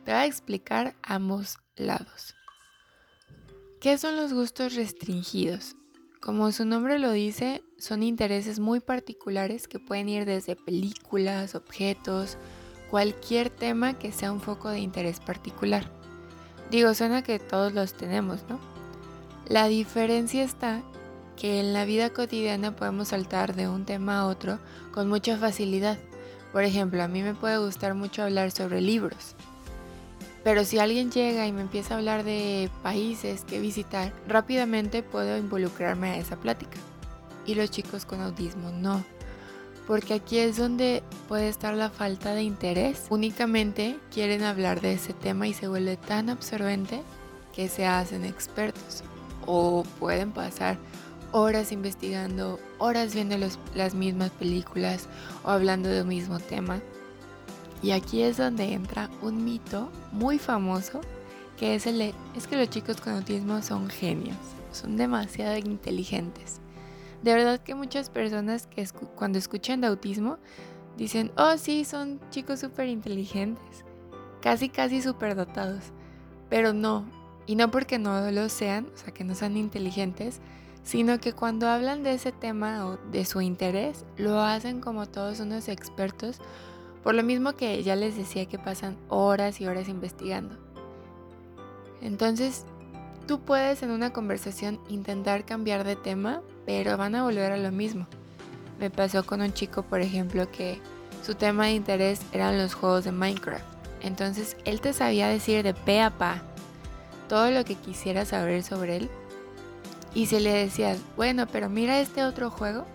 te 0.05 0.13
voy 0.13 0.21
a 0.21 0.27
explicar 0.27 0.95
ambos 1.03 1.59
lados. 1.77 2.38
¿Qué 3.81 3.97
son 3.97 4.17
los 4.17 4.33
gustos 4.33 4.75
restringidos? 4.75 5.77
Como 6.21 6.51
su 6.51 6.65
nombre 6.65 6.99
lo 6.99 7.13
dice, 7.13 7.63
son 7.79 8.03
intereses 8.03 8.59
muy 8.59 8.81
particulares 8.81 9.69
que 9.69 9.79
pueden 9.79 10.09
ir 10.09 10.25
desde 10.25 10.57
películas, 10.57 11.55
objetos, 11.55 12.39
cualquier 12.91 13.51
tema 13.51 13.97
que 13.97 14.11
sea 14.11 14.33
un 14.33 14.41
foco 14.41 14.69
de 14.69 14.81
interés 14.81 15.21
particular. 15.21 15.89
Digo, 16.73 16.93
suena 16.93 17.23
que 17.23 17.39
todos 17.39 17.73
los 17.73 17.95
tenemos, 17.95 18.41
¿no? 18.49 18.59
La 19.47 19.69
diferencia 19.69 20.43
está 20.43 20.83
que 21.37 21.61
en 21.61 21.73
la 21.73 21.85
vida 21.85 22.11
cotidiana 22.11 22.75
podemos 22.75 23.09
saltar 23.09 23.55
de 23.55 23.69
un 23.69 23.85
tema 23.85 24.19
a 24.19 24.27
otro 24.27 24.59
con 24.91 25.09
mucha 25.09 25.39
facilidad. 25.39 25.99
Por 26.53 26.65
ejemplo, 26.65 27.01
a 27.01 27.07
mí 27.07 27.23
me 27.23 27.35
puede 27.35 27.59
gustar 27.59 27.95
mucho 27.95 28.25
hablar 28.25 28.51
sobre 28.51 28.81
libros. 28.81 29.37
Pero 30.49 30.65
si 30.65 30.79
alguien 30.79 31.11
llega 31.11 31.47
y 31.47 31.53
me 31.53 31.61
empieza 31.61 31.93
a 31.93 31.99
hablar 31.99 32.25
de 32.25 32.71
países 32.83 33.45
que 33.45 33.61
visitar, 33.61 34.15
rápidamente 34.27 35.03
puedo 35.03 35.37
involucrarme 35.37 36.09
a 36.09 36.17
esa 36.17 36.37
plática. 36.37 36.79
Y 37.45 37.55
los 37.55 37.71
chicos 37.71 38.07
con 38.07 38.23
autismo 38.23 38.71
no. 38.71 39.05
Porque 39.87 40.15
aquí 40.15 40.39
es 40.39 40.57
donde 40.57 41.03
puede 41.29 41.51
estar 41.51 41.75
la 41.75 41.91
falta 41.91 42.33
de 42.33 42.45
interés. 42.45 43.09
Únicamente 43.11 43.99
quieren 44.11 44.43
hablar 44.43 44.81
de 44.81 44.95
ese 44.95 45.13
tema 45.13 45.47
y 45.47 45.53
se 45.53 45.69
vuelve 45.69 45.99
tan 45.99 46.31
absorbente 46.31 47.03
que 47.55 47.69
se 47.69 47.85
hacen 47.85 48.25
expertos. 48.25 49.05
O 49.45 49.85
pueden 50.01 50.33
pasar 50.33 50.79
horas 51.31 51.73
investigando, 51.73 52.59
horas 52.79 53.13
viendo 53.13 53.37
las 53.75 53.95
mismas 53.95 54.31
películas 54.31 55.09
o 55.45 55.51
hablando 55.51 55.91
de 55.91 56.01
un 56.01 56.09
mismo 56.09 56.39
tema. 56.39 56.81
Y 57.83 57.93
aquí 57.93 58.23
es 58.23 58.37
donde 58.37 58.73
entra 58.73 59.09
un 59.23 59.45
mito 59.45 59.91
muy 60.13 60.39
famoso 60.39 61.01
que 61.59 61.75
es 61.75 61.87
el 61.87 62.01
es 62.37 62.47
que 62.47 62.57
los 62.57 62.71
chicos 62.71 63.01
con 63.01 63.15
autismo 63.15 63.61
son 63.63 63.89
genios, 63.89 64.37
son 64.73 64.97
demasiado 64.97 65.57
inteligentes. 65.57 66.61
De 67.23 67.35
verdad 67.35 67.61
que 67.61 67.75
muchas 67.75 68.11
personas 68.11 68.69
que 68.69 68.87
cuando 69.17 69.39
escuchan 69.39 69.81
de 69.81 69.89
autismo 69.89 70.39
dicen, 70.97 71.33
oh 71.37 71.57
sí, 71.59 71.85
son 71.85 72.21
chicos 72.31 72.61
súper 72.61 72.89
inteligentes, 72.89 73.85
casi 74.41 74.69
casi 74.69 75.03
súper 75.03 75.35
dotados. 75.35 75.83
Pero 76.49 76.73
no, 76.73 77.05
y 77.47 77.57
no 77.57 77.71
porque 77.71 77.99
no 77.99 78.31
lo 78.31 78.49
sean, 78.49 78.87
o 78.95 78.97
sea, 78.97 79.13
que 79.13 79.25
no 79.25 79.35
sean 79.35 79.57
inteligentes, 79.57 80.41
sino 80.85 81.19
que 81.19 81.33
cuando 81.33 81.69
hablan 81.69 82.05
de 82.05 82.15
ese 82.15 82.31
tema 82.31 82.87
o 82.87 82.99
de 83.11 83.25
su 83.25 83.41
interés, 83.41 84.05
lo 84.17 84.41
hacen 84.41 84.81
como 84.81 85.07
todos 85.07 85.41
unos 85.41 85.69
expertos, 85.69 86.39
por 87.03 87.15
lo 87.15 87.23
mismo 87.23 87.55
que 87.55 87.83
ya 87.83 87.97
les 87.97 88.17
decía 88.17 88.47
que 88.47 88.59
pasan 88.59 88.97
horas 89.09 89.61
y 89.61 89.67
horas 89.67 89.89
investigando. 89.89 90.57
Entonces, 92.01 92.65
tú 93.27 93.41
puedes 93.41 93.83
en 93.83 93.91
una 93.91 94.13
conversación 94.13 94.81
intentar 94.89 95.45
cambiar 95.45 95.85
de 95.85 95.97
tema, 95.97 96.43
pero 96.67 96.97
van 96.97 97.15
a 97.15 97.23
volver 97.23 97.53
a 97.53 97.57
lo 97.57 97.73
mismo. 97.73 98.07
Me 98.79 98.91
pasó 98.91 99.25
con 99.25 99.41
un 99.41 99.53
chico, 99.53 99.83
por 99.83 100.01
ejemplo, 100.01 100.51
que 100.51 100.81
su 101.25 101.35
tema 101.35 101.67
de 101.67 101.73
interés 101.73 102.21
eran 102.33 102.59
los 102.59 102.75
juegos 102.75 103.05
de 103.05 103.13
Minecraft. 103.13 103.65
Entonces, 104.03 104.57
él 104.65 104.81
te 104.81 104.93
sabía 104.93 105.29
decir 105.29 105.63
de 105.65 105.75
pe 105.75 106.01
a 106.01 106.11
pa 106.11 106.43
todo 107.29 107.51
lo 107.51 107.65
que 107.65 107.75
quisiera 107.75 108.25
saber 108.25 108.63
sobre 108.63 108.97
él 108.97 109.11
y 110.15 110.27
si 110.27 110.41
le 110.41 110.53
decías, 110.53 110.99
bueno, 111.17 111.47
pero 111.47 111.69
mira 111.69 112.01
este 112.01 112.25
otro 112.25 112.51
juego, 112.51 112.87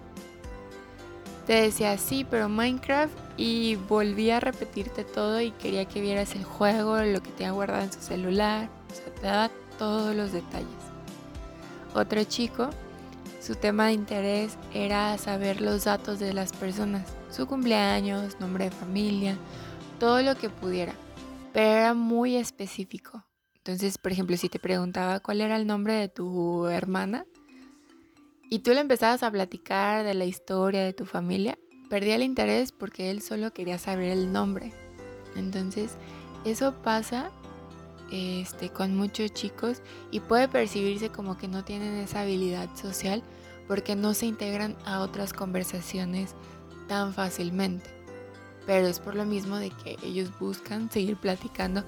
te 1.46 1.54
decía, 1.54 1.98
sí, 1.98 2.26
pero 2.30 2.50
Minecraft 2.50 3.14
y 3.38 3.76
volvía 3.76 4.38
a 4.38 4.40
repetirte 4.40 5.04
todo 5.04 5.42
y 5.42 5.52
quería 5.52 5.86
que 5.86 6.02
vieras 6.02 6.36
el 6.36 6.44
juego, 6.44 7.02
lo 7.02 7.22
que 7.22 7.32
tenía 7.32 7.52
guardado 7.52 7.84
en 7.84 7.94
su 7.94 8.02
celular, 8.02 8.70
o 8.92 8.96
sea, 8.96 9.14
te 9.14 9.22
daba 9.22 9.52
todos 9.78 10.16
los 10.16 10.32
detalles. 10.32 10.68
Otro 11.94 12.24
chico, 12.24 12.70
su 13.42 13.56
tema 13.56 13.88
de 13.88 13.94
interés 13.94 14.58
era 14.74 15.18
saber 15.18 15.62
los 15.62 15.86
datos 15.86 16.20
de 16.20 16.34
las 16.34 16.54
personas, 16.54 17.08
su 17.30 17.48
cumpleaños, 17.48 18.40
nombre 18.40 18.66
de 18.66 18.72
familia, 18.72 19.38
todo 20.00 20.22
lo 20.22 20.36
que 20.36 20.50
pudiera, 20.50 20.94
pero 21.52 21.70
era 21.70 21.94
muy 21.94 22.36
específico. 22.36 23.26
Entonces, 23.56 23.98
por 23.98 24.12
ejemplo, 24.12 24.36
si 24.38 24.50
te 24.50 24.60
preguntaba 24.60 25.22
cuál 25.22 25.42
era 25.42 25.56
el 25.56 25.66
nombre 25.66 25.94
de 25.94 26.10
tu 26.10 26.68
hermana 26.68 27.26
y 28.50 28.60
tú 28.60 28.72
le 28.72 28.82
empezabas 28.82 29.24
a 29.24 29.32
platicar 29.32 30.04
de 30.04 30.14
la 30.14 30.26
historia 30.26 30.84
de 30.84 30.94
tu 30.94 31.06
familia, 31.06 31.58
perdía 31.94 32.16
el 32.16 32.24
interés 32.24 32.72
porque 32.72 33.12
él 33.12 33.22
solo 33.22 33.54
quería 33.54 33.78
saber 33.78 34.14
el 34.14 34.34
nombre. 34.34 34.74
Entonces, 35.36 35.92
eso 36.44 36.74
pasa 36.82 37.30
este, 38.12 38.70
con 38.70 38.96
muchos 38.96 39.32
chicos 39.32 39.84
y 40.10 40.20
puede 40.20 40.48
percibirse 40.48 41.10
como 41.10 41.38
que 41.38 41.48
no 41.48 41.64
tienen 41.64 41.94
esa 41.98 42.22
habilidad 42.22 42.68
social 42.76 43.22
porque 43.68 43.96
no 43.96 44.16
se 44.16 44.26
integran 44.26 44.76
a 44.86 45.02
otras 45.02 45.34
conversaciones 45.34 46.34
tan 46.88 47.14
fácilmente. 47.14 47.92
Pero 48.66 48.88
es 48.88 49.00
por 49.00 49.14
lo 49.14 49.26
mismo 49.26 49.58
de 49.58 49.70
que 49.70 49.96
ellos 50.02 50.32
buscan 50.40 50.90
seguir 50.92 51.16
platicando 51.18 51.84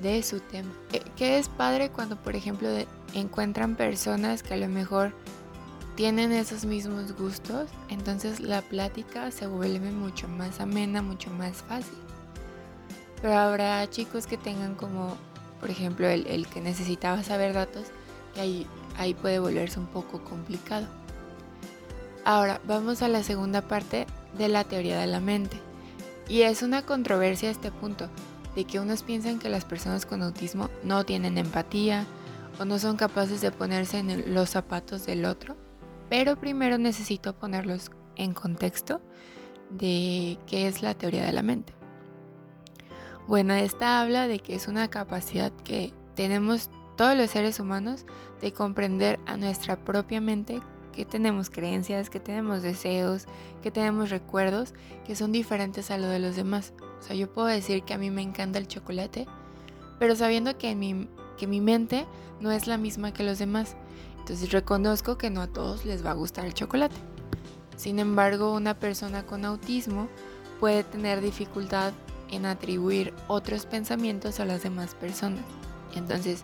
de 0.00 0.22
su 0.22 0.38
tema. 0.38 0.70
Que 1.16 1.36
es 1.36 1.48
padre 1.48 1.90
cuando, 1.90 2.14
por 2.14 2.36
ejemplo, 2.36 2.68
encuentran 3.12 3.74
personas 3.74 4.44
que 4.44 4.54
a 4.54 4.58
lo 4.58 4.68
mejor 4.68 5.14
tienen 5.98 6.30
esos 6.30 6.64
mismos 6.64 7.16
gustos, 7.16 7.68
entonces 7.88 8.38
la 8.38 8.62
plática 8.62 9.32
se 9.32 9.48
vuelve 9.48 9.90
mucho 9.90 10.28
más 10.28 10.60
amena, 10.60 11.02
mucho 11.02 11.28
más 11.30 11.56
fácil. 11.56 11.98
Pero 13.20 13.34
habrá 13.36 13.90
chicos 13.90 14.28
que 14.28 14.36
tengan 14.36 14.76
como, 14.76 15.16
por 15.58 15.70
ejemplo, 15.70 16.06
el, 16.06 16.46
que 16.46 16.60
necesitaba 16.60 17.24
saber 17.24 17.52
datos, 17.52 17.86
que 18.32 18.40
ahí, 18.42 18.66
ahí 18.96 19.12
puede 19.12 19.40
volverse 19.40 19.80
un 19.80 19.88
poco 19.88 20.22
complicado. 20.22 20.86
Ahora, 22.24 22.60
vamos 22.64 23.02
a 23.02 23.08
la 23.08 23.24
segunda 23.24 23.62
parte 23.62 24.06
de 24.38 24.46
la 24.46 24.62
teoría 24.62 25.00
de 25.00 25.08
la 25.08 25.18
mente. 25.18 25.58
Y 26.28 26.42
es 26.42 26.62
una 26.62 26.82
controversia 26.82 27.50
este 27.50 27.72
punto, 27.72 28.08
de 28.54 28.64
que 28.66 28.78
unos 28.78 29.02
piensan 29.02 29.40
que 29.40 29.48
las 29.48 29.64
personas 29.64 30.06
con 30.06 30.22
autismo 30.22 30.70
no 30.84 31.04
tienen 31.04 31.38
empatía 31.38 32.06
o 32.60 32.64
no 32.64 32.78
son 32.78 32.96
capaces 32.96 33.40
de 33.40 33.50
ponerse 33.50 33.98
en 33.98 34.32
los 34.32 34.50
zapatos 34.50 35.04
del 35.04 35.24
otro, 35.24 35.56
pero 36.08 36.36
primero 36.36 36.78
necesito 36.78 37.36
ponerlos 37.36 37.90
en 38.16 38.34
contexto 38.34 39.00
de 39.70 40.38
qué 40.46 40.66
es 40.66 40.82
la 40.82 40.94
teoría 40.94 41.24
de 41.24 41.32
la 41.32 41.42
mente. 41.42 41.74
Bueno, 43.26 43.52
esta 43.54 44.00
habla 44.00 44.26
de 44.26 44.38
que 44.38 44.54
es 44.54 44.68
una 44.68 44.88
capacidad 44.88 45.52
que 45.64 45.92
tenemos 46.14 46.70
todos 46.96 47.16
los 47.16 47.30
seres 47.30 47.60
humanos 47.60 48.06
de 48.40 48.52
comprender 48.52 49.20
a 49.26 49.36
nuestra 49.36 49.76
propia 49.76 50.20
mente 50.20 50.60
que 50.92 51.04
tenemos 51.04 51.48
creencias, 51.48 52.10
que 52.10 52.18
tenemos 52.18 52.62
deseos, 52.62 53.26
que 53.62 53.70
tenemos 53.70 54.10
recuerdos 54.10 54.74
que 55.06 55.14
son 55.14 55.30
diferentes 55.30 55.90
a 55.90 55.98
lo 55.98 56.08
de 56.08 56.18
los 56.18 56.34
demás. 56.34 56.72
O 56.98 57.02
sea, 57.02 57.14
yo 57.14 57.32
puedo 57.32 57.46
decir 57.46 57.84
que 57.84 57.94
a 57.94 57.98
mí 57.98 58.10
me 58.10 58.22
encanta 58.22 58.58
el 58.58 58.66
chocolate, 58.66 59.26
pero 60.00 60.16
sabiendo 60.16 60.58
que 60.58 60.74
mi, 60.74 61.08
que 61.36 61.46
mi 61.46 61.60
mente 61.60 62.04
no 62.40 62.50
es 62.50 62.66
la 62.66 62.78
misma 62.78 63.12
que 63.12 63.22
los 63.22 63.38
demás. 63.38 63.76
Entonces 64.28 64.52
reconozco 64.52 65.16
que 65.16 65.30
no 65.30 65.40
a 65.40 65.46
todos 65.46 65.86
les 65.86 66.04
va 66.04 66.10
a 66.10 66.14
gustar 66.14 66.44
el 66.44 66.52
chocolate. 66.52 66.94
Sin 67.78 67.98
embargo, 67.98 68.52
una 68.52 68.78
persona 68.78 69.24
con 69.24 69.46
autismo 69.46 70.06
puede 70.60 70.84
tener 70.84 71.22
dificultad 71.22 71.94
en 72.30 72.44
atribuir 72.44 73.14
otros 73.26 73.64
pensamientos 73.64 74.38
a 74.38 74.44
las 74.44 74.62
demás 74.62 74.94
personas. 74.94 75.40
Entonces, 75.94 76.42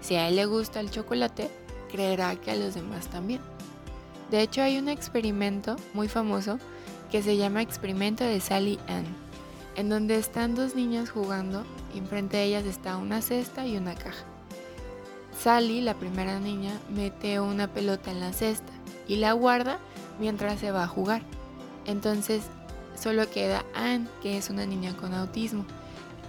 si 0.00 0.14
a 0.14 0.28
él 0.28 0.36
le 0.36 0.46
gusta 0.46 0.78
el 0.78 0.92
chocolate, 0.92 1.50
creerá 1.90 2.36
que 2.36 2.52
a 2.52 2.56
los 2.56 2.74
demás 2.74 3.08
también. 3.08 3.40
De 4.30 4.40
hecho, 4.40 4.62
hay 4.62 4.78
un 4.78 4.88
experimento 4.88 5.74
muy 5.92 6.06
famoso 6.06 6.60
que 7.10 7.20
se 7.20 7.36
llama 7.36 7.62
experimento 7.62 8.22
de 8.22 8.40
Sally 8.40 8.78
Ann, 8.86 9.06
en 9.74 9.88
donde 9.88 10.18
están 10.18 10.54
dos 10.54 10.76
niñas 10.76 11.10
jugando 11.10 11.64
y 11.92 11.98
enfrente 11.98 12.36
de 12.36 12.44
ellas 12.44 12.64
está 12.64 12.96
una 12.96 13.22
cesta 13.22 13.66
y 13.66 13.76
una 13.76 13.96
caja. 13.96 14.24
Sally, 15.38 15.80
la 15.80 15.94
primera 15.94 16.40
niña, 16.40 16.78
mete 16.90 17.40
una 17.40 17.72
pelota 17.72 18.10
en 18.10 18.20
la 18.20 18.32
cesta 18.32 18.72
y 19.06 19.16
la 19.16 19.32
guarda 19.32 19.78
mientras 20.18 20.60
se 20.60 20.70
va 20.70 20.84
a 20.84 20.88
jugar. 20.88 21.22
Entonces 21.86 22.44
solo 22.94 23.28
queda 23.30 23.64
Anne, 23.74 24.08
que 24.22 24.38
es 24.38 24.50
una 24.50 24.66
niña 24.66 24.96
con 24.96 25.12
autismo. 25.12 25.66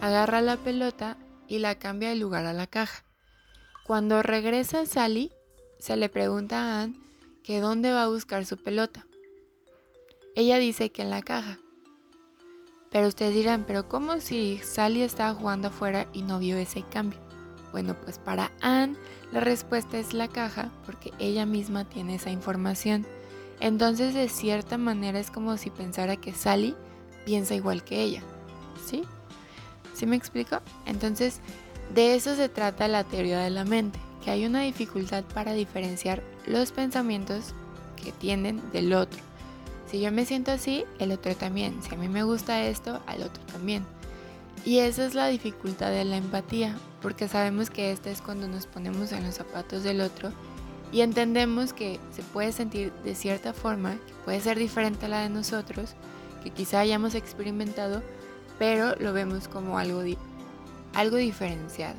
Agarra 0.01 0.41
la 0.41 0.57
pelota 0.57 1.17
y 1.47 1.59
la 1.59 1.75
cambia 1.75 2.09
de 2.09 2.15
lugar 2.15 2.45
a 2.45 2.53
la 2.53 2.67
caja. 2.67 3.03
Cuando 3.85 4.23
regresa 4.23 4.85
Sally, 4.85 5.31
se 5.79 5.95
le 5.95 6.09
pregunta 6.09 6.57
a 6.57 6.81
Anne 6.83 6.99
que 7.43 7.59
dónde 7.59 7.91
va 7.91 8.03
a 8.03 8.09
buscar 8.09 8.45
su 8.45 8.57
pelota. 8.57 9.05
Ella 10.35 10.57
dice 10.57 10.91
que 10.91 11.03
en 11.03 11.11
la 11.11 11.21
caja. 11.21 11.59
Pero 12.91 13.07
ustedes 13.07 13.33
dirán, 13.33 13.65
pero 13.65 13.87
¿cómo 13.87 14.19
si 14.19 14.57
Sally 14.57 15.01
estaba 15.01 15.33
jugando 15.33 15.67
afuera 15.67 16.07
y 16.13 16.23
no 16.23 16.39
vio 16.39 16.57
ese 16.57 16.81
cambio? 16.81 17.24
Bueno, 17.75 17.93
pues 18.05 18.19
para 18.19 18.53
Anne 18.61 18.95
la 19.33 19.41
respuesta 19.41 19.99
es 19.99 20.13
la 20.13 20.29
caja 20.29 20.71
porque 20.85 21.11
ella 21.19 21.45
misma 21.45 21.83
tiene 21.83 22.15
esa 22.15 22.31
información. 22.31 23.05
Entonces 23.59 24.13
de 24.13 24.29
cierta 24.29 24.77
manera 24.77 25.19
es 25.19 25.29
como 25.29 25.57
si 25.57 25.71
pensara 25.71 26.15
que 26.15 26.31
Sally 26.31 26.73
piensa 27.25 27.53
igual 27.53 27.83
que 27.83 28.01
ella. 28.01 28.21
¿Sí? 28.85 29.03
¿Sí 29.93 30.05
me 30.05 30.15
explico? 30.15 30.61
Entonces 30.85 31.41
de 31.93 32.15
eso 32.15 32.37
se 32.37 32.47
trata 32.47 32.87
la 32.87 33.03
teoría 33.03 33.39
de 33.39 33.49
la 33.49 33.65
mente, 33.65 33.99
que 34.23 34.31
hay 34.31 34.45
una 34.45 34.61
dificultad 34.61 35.25
para 35.25 35.51
diferenciar 35.51 36.23
los 36.47 36.71
pensamientos 36.71 37.53
que 38.01 38.13
tienden 38.13 38.61
del 38.71 38.93
otro. 38.93 39.19
Si 39.91 39.99
yo 39.99 40.13
me 40.13 40.25
siento 40.25 40.51
así, 40.51 40.85
el 40.97 41.11
otro 41.11 41.35
también. 41.35 41.83
Si 41.83 41.93
a 41.93 41.97
mí 41.97 42.07
me 42.07 42.23
gusta 42.23 42.63
esto, 42.67 43.01
al 43.05 43.21
otro 43.21 43.43
también. 43.51 43.85
Y 44.63 44.77
esa 44.77 45.05
es 45.05 45.13
la 45.13 45.27
dificultad 45.27 45.91
de 45.91 46.05
la 46.05 46.15
empatía, 46.15 46.77
porque 47.05 47.27
sabemos 47.27 47.69
que 47.69 47.91
esta 47.91 48.09
es 48.09 48.19
cuando 48.19 48.47
nos 48.47 48.65
ponemos 48.65 49.11
en 49.11 49.23
los 49.23 49.35
zapatos 49.35 49.83
del 49.83 50.01
otro 50.01 50.31
y 50.91 51.01
entendemos 51.01 51.71
que 51.71 51.99
se 52.11 52.23
puede 52.23 52.51
sentir 52.51 52.91
de 53.03 53.13
cierta 53.13 53.53
forma, 53.53 53.91
que 53.91 54.13
puede 54.25 54.41
ser 54.41 54.57
diferente 54.57 55.05
a 55.05 55.09
la 55.09 55.21
de 55.21 55.29
nosotros, 55.29 55.93
que 56.43 56.49
quizá 56.49 56.79
hayamos 56.79 57.13
experimentado, 57.13 58.01
pero 58.57 58.95
lo 58.95 59.13
vemos 59.13 59.47
como 59.47 59.77
algo, 59.77 60.01
algo 60.95 61.17
diferenciado. 61.17 61.93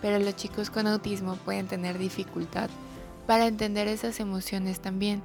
Pero 0.00 0.18
los 0.18 0.34
chicos 0.34 0.70
con 0.70 0.86
autismo 0.86 1.36
pueden 1.44 1.66
tener 1.66 1.98
dificultad 1.98 2.70
para 3.26 3.46
entender 3.46 3.86
esas 3.86 4.18
emociones 4.18 4.80
también. 4.80 5.22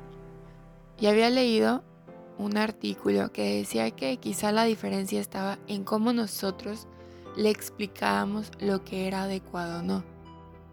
Y 0.99 1.07
había 1.07 1.29
leído 1.29 1.81
un 2.37 2.57
artículo 2.57 3.31
que 3.31 3.59
decía 3.59 3.89
que 3.91 4.17
quizá 4.17 4.51
la 4.51 4.65
diferencia 4.65 5.21
estaba 5.21 5.59
en 5.67 5.85
cómo 5.85 6.11
nosotros 6.11 6.89
le 7.35 7.49
explicábamos 7.49 8.51
lo 8.59 8.83
que 8.83 9.07
era 9.07 9.23
adecuado 9.23 9.79
o 9.79 9.83
no. 9.83 10.03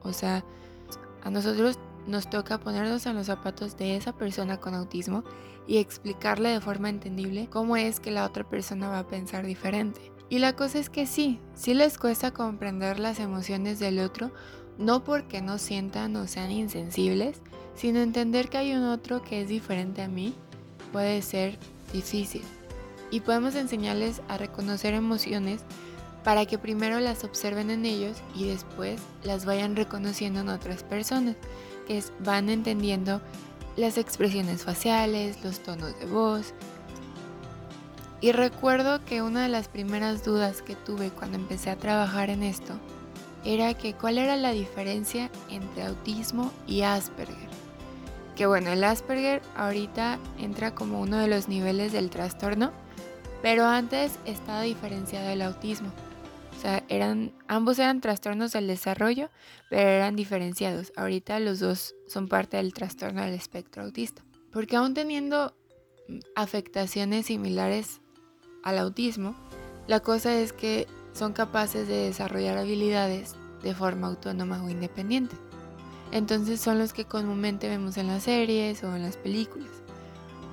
O 0.02 0.12
sea, 0.12 0.44
a 1.22 1.30
nosotros 1.30 1.78
nos 2.06 2.30
toca 2.30 2.58
ponernos 2.58 3.06
en 3.06 3.16
los 3.16 3.26
zapatos 3.26 3.76
de 3.76 3.96
esa 3.96 4.12
persona 4.12 4.58
con 4.58 4.74
autismo 4.74 5.24
y 5.66 5.76
explicarle 5.76 6.48
de 6.48 6.60
forma 6.60 6.88
entendible 6.88 7.48
cómo 7.50 7.76
es 7.76 8.00
que 8.00 8.10
la 8.10 8.24
otra 8.24 8.48
persona 8.48 8.88
va 8.88 9.00
a 9.00 9.06
pensar 9.06 9.44
diferente. 9.44 10.00
Y 10.30 10.38
la 10.38 10.56
cosa 10.56 10.78
es 10.78 10.90
que 10.90 11.06
sí, 11.06 11.38
sí 11.54 11.74
les 11.74 11.98
cuesta 11.98 12.32
comprender 12.32 12.98
las 12.98 13.20
emociones 13.20 13.78
del 13.78 13.98
otro, 13.98 14.30
no 14.78 15.04
porque 15.04 15.42
no 15.42 15.58
sientan 15.58 16.16
o 16.16 16.26
sean 16.26 16.50
insensibles, 16.50 17.40
sino 17.74 18.00
entender 18.00 18.48
que 18.48 18.58
hay 18.58 18.74
un 18.74 18.84
otro 18.84 19.22
que 19.22 19.42
es 19.42 19.48
diferente 19.48 20.02
a 20.02 20.08
mí 20.08 20.34
puede 20.92 21.22
ser 21.22 21.58
difícil. 21.92 22.42
Y 23.10 23.20
podemos 23.20 23.54
enseñarles 23.54 24.20
a 24.28 24.36
reconocer 24.36 24.94
emociones 24.94 25.62
para 26.28 26.44
que 26.44 26.58
primero 26.58 27.00
las 27.00 27.24
observen 27.24 27.70
en 27.70 27.86
ellos 27.86 28.18
y 28.34 28.48
después 28.48 29.00
las 29.22 29.46
vayan 29.46 29.76
reconociendo 29.76 30.40
en 30.40 30.50
otras 30.50 30.82
personas 30.82 31.36
que 31.86 32.04
van 32.18 32.50
entendiendo 32.50 33.22
las 33.78 33.96
expresiones 33.96 34.62
faciales, 34.62 35.42
los 35.42 35.60
tonos 35.60 35.98
de 35.98 36.04
voz. 36.04 36.52
Y 38.20 38.32
recuerdo 38.32 39.02
que 39.06 39.22
una 39.22 39.44
de 39.44 39.48
las 39.48 39.68
primeras 39.68 40.22
dudas 40.22 40.60
que 40.60 40.76
tuve 40.76 41.08
cuando 41.08 41.38
empecé 41.38 41.70
a 41.70 41.78
trabajar 41.78 42.28
en 42.28 42.42
esto 42.42 42.74
era 43.42 43.72
que 43.72 43.94
cuál 43.94 44.18
era 44.18 44.36
la 44.36 44.50
diferencia 44.50 45.30
entre 45.48 45.84
autismo 45.84 46.52
y 46.66 46.82
Asperger. 46.82 47.48
Que 48.36 48.44
bueno, 48.44 48.70
el 48.70 48.84
Asperger 48.84 49.40
ahorita 49.56 50.18
entra 50.38 50.74
como 50.74 51.00
uno 51.00 51.16
de 51.16 51.28
los 51.28 51.48
niveles 51.48 51.92
del 51.92 52.10
trastorno, 52.10 52.72
pero 53.40 53.64
antes 53.64 54.18
estaba 54.26 54.60
diferenciado 54.60 55.26
del 55.26 55.40
autismo. 55.40 55.90
O 56.58 56.60
sea, 56.60 56.82
eran, 56.88 57.32
ambos 57.46 57.78
eran 57.78 58.00
trastornos 58.00 58.50
del 58.50 58.66
desarrollo, 58.66 59.30
pero 59.70 59.88
eran 59.88 60.16
diferenciados. 60.16 60.92
Ahorita 60.96 61.38
los 61.38 61.60
dos 61.60 61.94
son 62.08 62.26
parte 62.26 62.56
del 62.56 62.74
trastorno 62.74 63.22
del 63.22 63.34
espectro 63.34 63.84
autista. 63.84 64.24
Porque 64.50 64.74
aún 64.74 64.92
teniendo 64.92 65.54
afectaciones 66.34 67.26
similares 67.26 68.00
al 68.64 68.78
autismo, 68.78 69.36
la 69.86 70.00
cosa 70.00 70.34
es 70.34 70.52
que 70.52 70.88
son 71.12 71.32
capaces 71.32 71.86
de 71.86 71.94
desarrollar 71.94 72.58
habilidades 72.58 73.36
de 73.62 73.72
forma 73.72 74.08
autónoma 74.08 74.60
o 74.64 74.68
independiente. 74.68 75.36
Entonces 76.10 76.60
son 76.60 76.80
los 76.80 76.92
que 76.92 77.04
comúnmente 77.04 77.68
vemos 77.68 77.96
en 77.98 78.08
las 78.08 78.24
series 78.24 78.82
o 78.82 78.96
en 78.96 79.02
las 79.02 79.16
películas. 79.16 79.70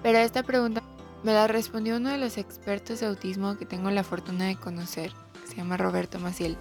Pero 0.04 0.20
esta 0.20 0.44
pregunta 0.44 0.84
me 1.24 1.34
la 1.34 1.48
respondió 1.48 1.98
uno 1.98 2.12
de 2.12 2.20
los 2.20 2.38
expertos 2.38 3.00
de 3.00 3.08
autismo 3.08 3.58
que 3.58 3.66
tengo 3.66 3.90
la 3.90 4.04
fortuna 4.04 4.46
de 4.46 4.56
conocer 4.56 5.12
se 5.56 5.62
llama 5.62 5.78
Roberto 5.78 6.20
Maciel, 6.20 6.58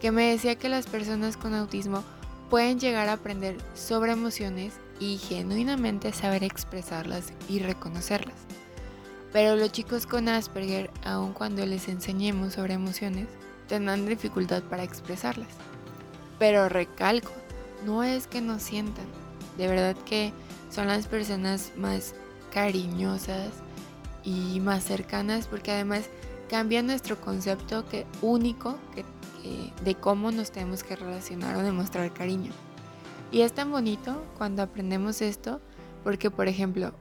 que 0.00 0.10
me 0.10 0.30
decía 0.30 0.56
que 0.56 0.68
las 0.68 0.86
personas 0.86 1.36
con 1.36 1.54
autismo 1.54 2.02
pueden 2.50 2.80
llegar 2.80 3.08
a 3.08 3.14
aprender 3.14 3.56
sobre 3.74 4.12
emociones 4.12 4.74
y 4.98 5.18
genuinamente 5.18 6.12
saber 6.12 6.42
expresarlas 6.42 7.32
y 7.48 7.60
reconocerlas. 7.60 8.34
Pero 9.32 9.56
los 9.56 9.70
chicos 9.72 10.06
con 10.06 10.28
Asperger, 10.28 10.90
aun 11.04 11.32
cuando 11.32 11.64
les 11.64 11.88
enseñemos 11.88 12.54
sobre 12.54 12.74
emociones, 12.74 13.28
tendrán 13.68 14.06
dificultad 14.06 14.62
para 14.64 14.82
expresarlas. 14.82 15.48
Pero 16.38 16.68
recalco, 16.68 17.32
no 17.84 18.02
es 18.02 18.26
que 18.26 18.40
no 18.40 18.58
sientan, 18.58 19.06
de 19.56 19.68
verdad 19.68 19.96
que 20.04 20.32
son 20.70 20.88
las 20.88 21.06
personas 21.06 21.72
más 21.76 22.14
cariñosas 22.52 23.50
y 24.24 24.60
más 24.60 24.84
cercanas 24.84 25.46
porque 25.46 25.70
además 25.70 26.08
cambia 26.54 26.84
nuestro 26.84 27.20
concepto 27.20 27.84
que, 27.88 28.06
único 28.22 28.78
de 29.82 29.94
cómo 29.96 30.30
nos 30.30 30.52
tenemos 30.52 30.84
que 30.84 30.94
relacionar 30.94 31.56
o 31.56 31.64
demostrar 31.64 32.14
cariño. 32.14 32.52
Y 33.32 33.40
es 33.40 33.52
tan 33.52 33.72
bonito 33.72 34.24
cuando 34.38 34.62
aprendemos 34.62 35.20
esto 35.20 35.60
porque, 36.04 36.30
por 36.30 36.46
ejemplo, 36.46 36.92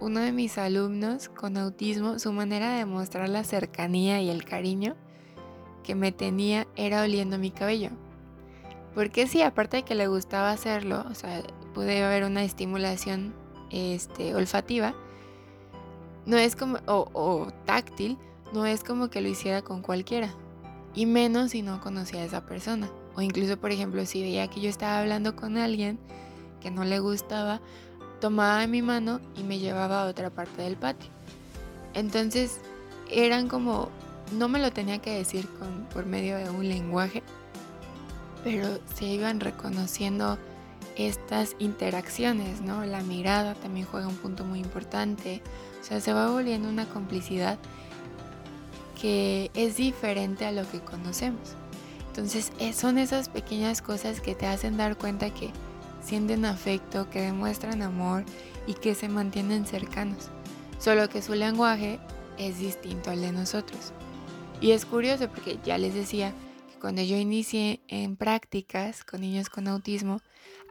uno 0.00 0.20
de 0.20 0.32
mis 0.32 0.56
alumnos 0.56 1.28
con 1.28 1.58
autismo, 1.58 2.18
su 2.18 2.32
manera 2.32 2.72
de 2.72 2.78
demostrar 2.78 3.28
la 3.28 3.44
cercanía 3.44 4.22
y 4.22 4.30
el 4.30 4.42
cariño 4.42 4.96
que 5.82 5.94
me 5.94 6.10
tenía 6.10 6.66
era 6.74 7.02
oliendo 7.02 7.36
mi 7.36 7.50
cabello. 7.50 7.90
Porque 8.94 9.26
sí, 9.26 9.42
aparte 9.42 9.76
de 9.76 9.82
que 9.82 9.94
le 9.94 10.06
gustaba 10.06 10.50
hacerlo, 10.50 11.04
o 11.10 11.14
sea, 11.14 11.42
pude 11.74 12.02
haber 12.02 12.24
una 12.24 12.42
estimulación 12.42 13.34
este, 13.70 14.34
olfativa, 14.34 14.94
no 16.24 16.38
es 16.38 16.56
como, 16.56 16.78
o 16.86 17.48
táctil, 17.66 18.16
no 18.54 18.66
es 18.66 18.84
como 18.84 19.10
que 19.10 19.20
lo 19.20 19.28
hiciera 19.28 19.62
con 19.62 19.82
cualquiera. 19.82 20.32
y 20.96 21.06
menos 21.06 21.50
si 21.50 21.62
no 21.62 21.80
conocía 21.80 22.20
a 22.20 22.24
esa 22.24 22.46
persona. 22.46 22.88
O 23.16 23.20
incluso, 23.20 23.56
por 23.56 23.72
ejemplo, 23.72 24.06
si 24.06 24.22
veía 24.22 24.46
que 24.46 24.60
yo 24.60 24.70
estaba 24.70 25.00
hablando 25.00 25.34
con 25.34 25.58
alguien 25.58 25.98
que 26.60 26.70
no 26.70 26.84
le 26.84 27.00
gustaba, 27.00 27.60
tomaba 28.20 28.64
mi 28.68 28.80
mano 28.80 29.20
y 29.36 29.42
me 29.42 29.58
llevaba 29.58 30.02
a 30.02 30.06
otra 30.06 30.30
parte 30.30 30.62
del 30.62 30.76
patio. 30.76 31.10
Entonces 31.94 32.60
eran 33.10 33.48
como, 33.48 33.88
no 34.38 34.48
me 34.48 34.60
lo 34.60 34.72
tenía 34.72 34.98
que 34.98 35.16
decir 35.16 35.48
por 35.92 36.06
medio 36.06 36.36
de 36.36 36.48
un 36.48 36.68
lenguaje, 36.68 37.24
pero 38.44 38.78
se 38.94 39.06
iban 39.06 39.40
reconociendo 39.40 40.38
estas 40.96 41.56
interacciones, 41.58 42.60
¿no? 42.60 42.84
La 42.84 43.02
mirada 43.02 43.54
también 43.54 43.86
juega 43.86 44.06
un 44.06 44.16
punto 44.16 44.44
muy 44.44 44.60
importante. 44.60 45.42
O 45.80 45.84
sea, 45.84 46.00
se 46.00 46.12
va 46.12 46.30
volviendo 46.30 46.68
una 46.68 46.86
complicidad 46.86 47.58
es 49.54 49.76
diferente 49.76 50.46
a 50.46 50.52
lo 50.52 50.68
que 50.70 50.80
conocemos. 50.80 51.56
Entonces, 52.08 52.52
son 52.74 52.98
esas 52.98 53.28
pequeñas 53.28 53.82
cosas 53.82 54.20
que 54.20 54.34
te 54.34 54.46
hacen 54.46 54.76
dar 54.76 54.96
cuenta 54.96 55.34
que 55.34 55.50
sienten 56.00 56.44
afecto, 56.44 57.10
que 57.10 57.20
demuestran 57.20 57.82
amor 57.82 58.24
y 58.66 58.74
que 58.74 58.94
se 58.94 59.08
mantienen 59.08 59.66
cercanos. 59.66 60.30
Solo 60.78 61.08
que 61.08 61.22
su 61.22 61.34
lenguaje 61.34 61.98
es 62.38 62.58
distinto 62.58 63.10
al 63.10 63.20
de 63.20 63.32
nosotros. 63.32 63.92
Y 64.60 64.70
es 64.70 64.86
curioso 64.86 65.28
porque 65.28 65.58
ya 65.64 65.78
les 65.78 65.94
decía 65.94 66.32
que 66.72 66.78
cuando 66.78 67.02
yo 67.02 67.16
inicié 67.16 67.80
en 67.88 68.16
prácticas 68.16 69.04
con 69.04 69.20
niños 69.20 69.50
con 69.50 69.66
autismo, 69.66 70.20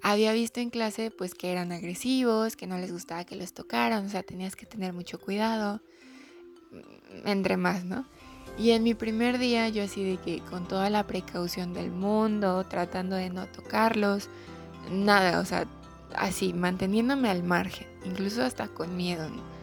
había 0.01 0.33
visto 0.33 0.59
en 0.59 0.69
clase 0.69 1.11
pues 1.11 1.33
que 1.33 1.51
eran 1.51 1.71
agresivos, 1.71 2.55
que 2.55 2.67
no 2.67 2.77
les 2.77 2.91
gustaba 2.91 3.23
que 3.23 3.35
los 3.35 3.53
tocaran, 3.53 4.05
o 4.05 4.09
sea, 4.09 4.23
tenías 4.23 4.55
que 4.55 4.65
tener 4.65 4.93
mucho 4.93 5.19
cuidado, 5.19 5.81
mm, 6.71 7.27
entre 7.27 7.57
más, 7.57 7.83
¿no? 7.85 8.05
Y 8.57 8.71
en 8.71 8.83
mi 8.83 8.93
primer 8.93 9.39
día 9.39 9.67
yo 9.69 9.83
así 9.83 10.03
de 10.03 10.17
que 10.17 10.39
con 10.41 10.67
toda 10.67 10.89
la 10.89 11.07
precaución 11.07 11.73
del 11.73 11.91
mundo, 11.91 12.63
tratando 12.65 13.15
de 13.15 13.29
no 13.29 13.47
tocarlos, 13.47 14.29
nada, 14.91 15.39
o 15.39 15.45
sea, 15.45 15.65
así, 16.15 16.53
manteniéndome 16.53 17.29
al 17.29 17.43
margen, 17.43 17.87
incluso 18.05 18.43
hasta 18.43 18.67
con 18.67 18.95
miedo, 18.95 19.29
¿no? 19.29 19.53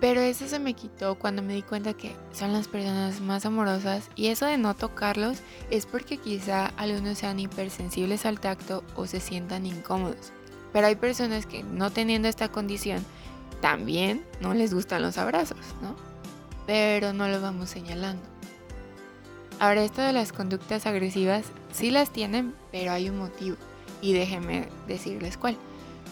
Pero 0.00 0.22
eso 0.22 0.48
se 0.48 0.58
me 0.58 0.72
quitó 0.72 1.16
cuando 1.16 1.42
me 1.42 1.54
di 1.54 1.60
cuenta 1.60 1.92
que 1.92 2.16
son 2.32 2.54
las 2.54 2.68
personas 2.68 3.20
más 3.20 3.44
amorosas 3.44 4.08
y 4.16 4.28
eso 4.28 4.46
de 4.46 4.56
no 4.56 4.74
tocarlos 4.74 5.38
es 5.70 5.84
porque 5.84 6.16
quizá 6.16 6.68
algunos 6.78 7.18
sean 7.18 7.38
hipersensibles 7.38 8.24
al 8.24 8.40
tacto 8.40 8.82
o 8.96 9.06
se 9.06 9.20
sientan 9.20 9.66
incómodos. 9.66 10.32
Pero 10.72 10.86
hay 10.86 10.96
personas 10.96 11.44
que 11.44 11.62
no 11.62 11.90
teniendo 11.90 12.28
esta 12.28 12.50
condición 12.50 13.04
también 13.60 14.24
no 14.40 14.54
les 14.54 14.72
gustan 14.72 15.02
los 15.02 15.18
abrazos, 15.18 15.58
¿no? 15.82 16.09
Pero 16.66 17.12
no 17.12 17.28
lo 17.28 17.40
vamos 17.40 17.70
señalando. 17.70 18.22
Ahora 19.58 19.84
esto 19.84 20.00
de 20.00 20.12
las 20.12 20.32
conductas 20.32 20.86
agresivas 20.86 21.44
sí 21.72 21.90
las 21.90 22.10
tienen, 22.10 22.54
pero 22.72 22.92
hay 22.92 23.10
un 23.10 23.18
motivo 23.18 23.56
y 24.00 24.12
déjenme 24.12 24.68
decirles 24.86 25.36
cuál. 25.36 25.56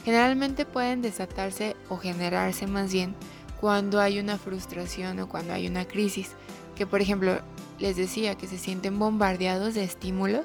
Generalmente 0.04 0.64
pueden 0.64 1.02
desatarse 1.02 1.76
o 1.88 1.96
generarse 1.96 2.66
más 2.66 2.92
bien 2.92 3.14
cuando 3.60 4.00
hay 4.00 4.18
una 4.18 4.38
frustración 4.38 5.18
o 5.20 5.28
cuando 5.28 5.52
hay 5.52 5.66
una 5.66 5.86
crisis, 5.86 6.32
que 6.76 6.86
por 6.86 7.00
ejemplo 7.00 7.40
les 7.78 7.96
decía 7.96 8.36
que 8.36 8.46
se 8.46 8.58
sienten 8.58 8.98
bombardeados 8.98 9.74
de 9.74 9.84
estímulos 9.84 10.44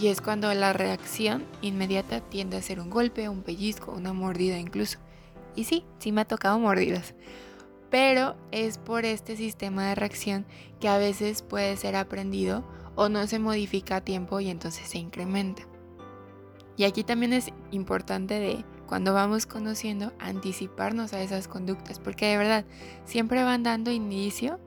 y 0.00 0.08
es 0.08 0.20
cuando 0.20 0.52
la 0.54 0.72
reacción 0.72 1.44
inmediata 1.60 2.20
tiende 2.20 2.56
a 2.56 2.62
ser 2.62 2.80
un 2.80 2.90
golpe, 2.90 3.28
un 3.28 3.42
pellizco, 3.42 3.92
una 3.92 4.12
mordida 4.12 4.58
incluso. 4.58 4.98
Y 5.56 5.64
sí, 5.64 5.84
sí 5.98 6.12
me 6.12 6.20
ha 6.20 6.24
tocado 6.24 6.58
mordidas. 6.58 7.14
Pero 7.90 8.36
es 8.52 8.78
por 8.78 9.04
este 9.04 9.36
sistema 9.36 9.88
de 9.88 9.94
reacción 9.94 10.46
que 10.80 10.88
a 10.88 10.98
veces 10.98 11.42
puede 11.42 11.76
ser 11.76 11.96
aprendido 11.96 12.64
o 12.94 13.08
no 13.08 13.26
se 13.26 13.38
modifica 13.38 13.96
a 13.96 14.00
tiempo 14.00 14.40
y 14.40 14.50
entonces 14.50 14.88
se 14.88 14.98
incrementa. 14.98 15.62
Y 16.76 16.84
aquí 16.84 17.02
también 17.02 17.32
es 17.32 17.50
importante 17.70 18.38
de 18.38 18.64
cuando 18.86 19.12
vamos 19.12 19.46
conociendo, 19.46 20.12
anticiparnos 20.18 21.12
a 21.12 21.20
esas 21.20 21.48
conductas, 21.48 21.98
porque 22.00 22.26
de 22.26 22.38
verdad 22.38 22.64
siempre 23.04 23.42
van 23.42 23.62
dando 23.62 23.90
inicio 23.90 24.58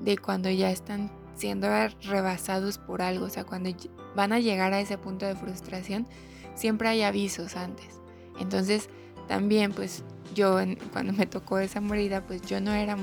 de 0.00 0.18
cuando 0.18 0.50
ya 0.50 0.70
están 0.70 1.10
siendo 1.36 1.68
rebasados 2.02 2.78
por 2.78 3.02
algo, 3.02 3.26
o 3.26 3.30
sea, 3.30 3.44
cuando 3.44 3.70
van 4.16 4.32
a 4.32 4.40
llegar 4.40 4.72
a 4.72 4.80
ese 4.80 4.98
punto 4.98 5.26
de 5.26 5.36
frustración, 5.36 6.08
siempre 6.54 6.88
hay 6.88 7.02
avisos 7.02 7.54
antes. 7.56 8.00
Entonces, 8.40 8.90
también 9.28 9.72
pues 9.72 10.02
yo 10.34 10.58
cuando 10.92 11.12
me 11.12 11.26
tocó 11.26 11.58
esa 11.58 11.80
mordida, 11.80 12.22
pues 12.22 12.42
yo 12.42 12.60
no 12.60 12.72
era 12.72 12.96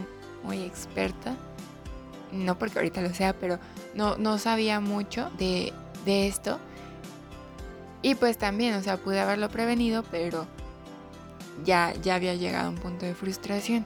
muy 0.44 0.62
experta, 0.64 1.36
no 2.32 2.58
porque 2.58 2.80
ahorita 2.80 3.02
lo 3.02 3.14
sea, 3.14 3.34
pero 3.34 3.60
no, 3.94 4.18
no 4.18 4.38
sabía 4.38 4.80
mucho 4.80 5.30
de, 5.38 5.74
de 6.06 6.28
esto. 6.28 6.60
Y 8.02 8.16
pues 8.16 8.38
también, 8.38 8.76
o 8.76 8.84
sea, 8.84 8.98
pude 8.98 9.20
haberlo 9.20 9.50
prevenido, 9.50 10.04
pero 10.12 10.46
ya, 11.64 11.94
ya 12.04 12.16
había 12.16 12.36
llegado 12.36 12.68
a 12.68 12.70
un 12.70 12.78
punto 12.78 13.06
de 13.06 13.16
frustración. 13.16 13.86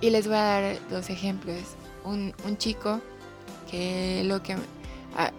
Y 0.00 0.10
les 0.10 0.26
voy 0.26 0.36
a 0.36 0.44
dar 0.44 0.88
dos 0.90 1.10
ejemplos. 1.10 1.58
Un, 2.04 2.32
chico 2.56 3.00
que 3.70 4.22
lo 4.24 4.42
que 4.42 4.56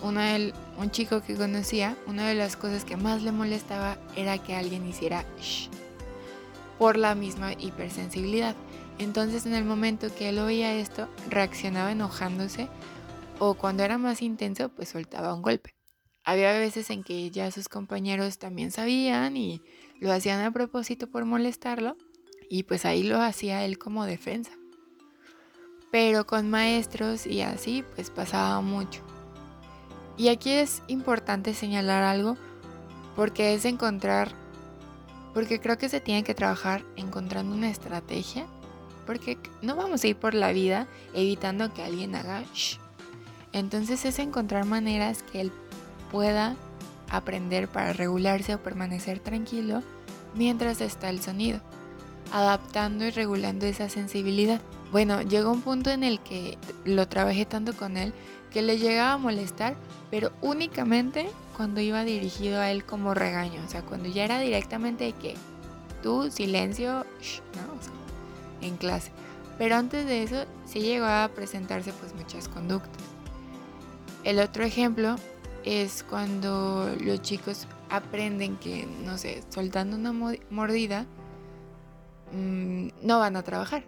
una 0.04 0.38
un 0.78 0.92
chico 0.92 1.22
que 1.22 1.36
conocía, 1.36 1.96
una 2.06 2.28
de 2.28 2.36
las 2.36 2.56
cosas 2.56 2.86
que 2.86 2.96
más 2.96 3.24
le 3.24 3.32
molestaba 3.32 3.98
era 4.16 4.38
que 4.38 4.56
alguien 4.56 4.88
hiciera 4.88 5.26
shh 5.42 5.79
por 6.80 6.98
la 6.98 7.14
misma 7.14 7.54
hipersensibilidad. 7.54 8.56
Entonces 8.98 9.46
en 9.46 9.54
el 9.54 9.66
momento 9.66 10.08
que 10.16 10.30
él 10.30 10.40
oía 10.40 10.74
esto, 10.74 11.08
reaccionaba 11.30 11.92
enojándose 11.92 12.70
o 13.38 13.54
cuando 13.54 13.84
era 13.84 13.98
más 13.98 14.22
intenso, 14.22 14.70
pues 14.70 14.90
soltaba 14.90 15.34
un 15.36 15.42
golpe. 15.44 15.76
Había 16.24 16.52
veces 16.54 16.90
en 16.90 17.04
que 17.04 17.30
ya 17.32 17.52
sus 17.52 17.70
compañeros 17.70 18.40
también 18.40 18.72
sabían 18.72 19.38
y 19.38 19.62
lo 20.00 20.12
hacían 20.12 20.42
a 20.42 20.52
propósito 20.52 21.08
por 21.10 21.26
molestarlo 21.26 21.96
y 22.50 22.64
pues 22.64 22.86
ahí 22.86 23.04
lo 23.04 23.22
hacía 23.22 23.64
él 23.66 23.78
como 23.78 24.06
defensa. 24.06 24.52
Pero 25.92 26.26
con 26.26 26.50
maestros 26.50 27.26
y 27.26 27.42
así 27.42 27.84
pues 27.96 28.10
pasaba 28.10 28.62
mucho. 28.62 29.02
Y 30.18 30.28
aquí 30.28 30.52
es 30.52 30.84
importante 30.88 31.54
señalar 31.54 32.04
algo 32.04 32.38
porque 33.16 33.54
es 33.54 33.66
encontrar, 33.66 34.34
porque 35.34 35.60
creo 35.60 35.78
que 35.78 35.90
se 35.90 36.02
tiene 36.02 36.24
que 36.24 36.36
trabajar 36.36 36.84
encontrando 36.96 37.56
una 37.56 37.70
estrategia, 37.70 38.46
porque 39.06 39.38
no 39.62 39.76
vamos 39.76 40.04
a 40.04 40.08
ir 40.08 40.16
por 40.16 40.34
la 40.34 40.52
vida 40.52 40.88
evitando 41.14 41.74
que 41.74 41.84
alguien 41.84 42.16
haga 42.16 42.44
shh. 42.54 42.78
Entonces 43.54 44.06
es 44.06 44.20
encontrar 44.20 44.66
maneras 44.66 45.24
que 45.24 45.42
él 45.42 45.52
pueda 46.12 46.56
aprender 47.10 47.68
para 47.68 47.94
regularse 47.94 48.54
o 48.54 48.62
permanecer 48.62 49.20
tranquilo 49.20 49.82
mientras 50.36 50.82
está 50.82 51.10
el 51.10 51.22
sonido, 51.22 51.60
adaptando 52.32 53.06
y 53.06 53.10
regulando 53.12 53.66
esa 53.66 53.90
sensibilidad. 53.90 54.62
Bueno, 54.92 55.22
llegó 55.22 55.52
un 55.52 55.62
punto 55.62 55.90
en 55.90 56.04
el 56.04 56.20
que 56.20 56.58
lo 56.86 57.08
trabajé 57.08 57.46
tanto 57.46 57.74
con 57.74 57.98
él 57.98 58.14
que 58.52 58.62
le 58.62 58.78
llegaba 58.78 59.14
a 59.14 59.18
molestar, 59.18 59.76
pero 60.12 60.32
únicamente 60.42 61.30
cuando 61.56 61.82
iba 61.82 62.04
dirigido 62.04 62.60
a 62.60 62.72
él 62.72 62.86
como 62.86 63.14
regaño, 63.14 63.62
o 63.66 63.70
sea, 63.70 63.82
cuando 63.82 64.10
ya 64.10 64.24
era 64.24 64.40
directamente 64.40 65.04
de 65.04 65.14
que 65.14 65.36
tú 66.02 66.32
silencio, 66.32 67.06
¿no? 67.56 68.66
en 68.66 68.78
clase. 68.78 69.12
Pero 69.58 69.76
antes 69.76 70.06
de 70.06 70.24
eso 70.24 70.46
sí 70.66 70.80
llegó 70.80 71.06
a 71.06 71.30
presentarse 71.36 71.92
pues 71.94 72.14
muchas 72.16 72.48
conductas. 72.48 73.04
El 74.24 74.40
otro 74.40 74.64
ejemplo 74.64 75.16
es 75.66 76.04
cuando 76.04 76.96
los 77.02 77.22
chicos 77.22 77.68
aprenden 77.90 78.58
que, 78.58 78.88
no 79.06 79.18
sé, 79.18 79.44
soltando 79.50 79.98
una 79.98 80.14
mordida, 80.50 81.06
mm, 82.32 82.90
no 83.02 83.20
van 83.20 83.36
a 83.36 83.44
trabajar. 83.44 83.84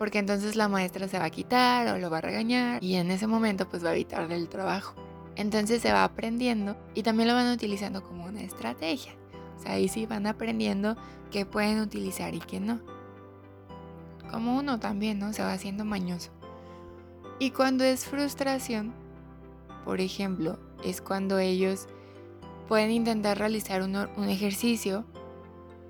Porque 0.00 0.18
entonces 0.18 0.56
la 0.56 0.66
maestra 0.66 1.08
se 1.08 1.18
va 1.18 1.26
a 1.26 1.30
quitar 1.30 1.86
o 1.88 1.98
lo 1.98 2.08
va 2.08 2.18
a 2.18 2.22
regañar 2.22 2.82
y 2.82 2.94
en 2.94 3.10
ese 3.10 3.26
momento 3.26 3.68
pues 3.68 3.84
va 3.84 3.90
a 3.90 3.92
evitarle 3.92 4.34
el 4.34 4.48
trabajo. 4.48 4.94
Entonces 5.36 5.82
se 5.82 5.92
va 5.92 6.04
aprendiendo 6.04 6.74
y 6.94 7.02
también 7.02 7.28
lo 7.28 7.34
van 7.34 7.52
utilizando 7.52 8.02
como 8.02 8.24
una 8.24 8.40
estrategia. 8.40 9.12
O 9.58 9.62
sea, 9.62 9.72
ahí 9.72 9.88
sí 9.88 10.06
van 10.06 10.26
aprendiendo 10.26 10.96
qué 11.30 11.44
pueden 11.44 11.80
utilizar 11.80 12.34
y 12.34 12.38
qué 12.38 12.60
no. 12.60 12.80
Como 14.30 14.56
uno 14.56 14.80
también, 14.80 15.18
¿no? 15.18 15.34
Se 15.34 15.42
va 15.42 15.52
haciendo 15.52 15.84
mañoso. 15.84 16.30
Y 17.38 17.50
cuando 17.50 17.84
es 17.84 18.06
frustración, 18.06 18.94
por 19.84 20.00
ejemplo, 20.00 20.58
es 20.82 21.02
cuando 21.02 21.38
ellos 21.38 21.88
pueden 22.68 22.90
intentar 22.90 23.36
realizar 23.36 23.82
un, 23.82 23.96
ejercicio, 24.30 25.04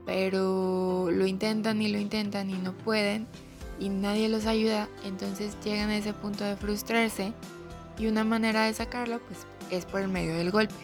pero 0.05 1.13
lo 1.13 1.27
intentan 1.29 1.81
y 1.81 1.87
lo 1.87 2.01
intentan 2.01 2.51
y 2.51 2.55
no 2.55 2.77
pueden 2.77 3.29
y 3.81 3.89
nadie 3.89 4.29
los 4.29 4.47
ayuda, 4.47 4.89
entonces 5.05 5.57
llegan 5.65 5.89
a 5.91 5.97
ese 5.97 6.13
punto 6.13 6.45
de 6.45 6.55
frustrarse 6.55 7.33
y 7.99 8.07
una 8.07 8.23
manera 8.23 8.65
de 8.67 8.75
sacarlo 8.75 9.19
pues 9.21 9.47
es 9.71 9.87
por 9.87 10.03
el 10.03 10.09
medio 10.09 10.35
del 10.37 10.51
golpe 10.51 10.75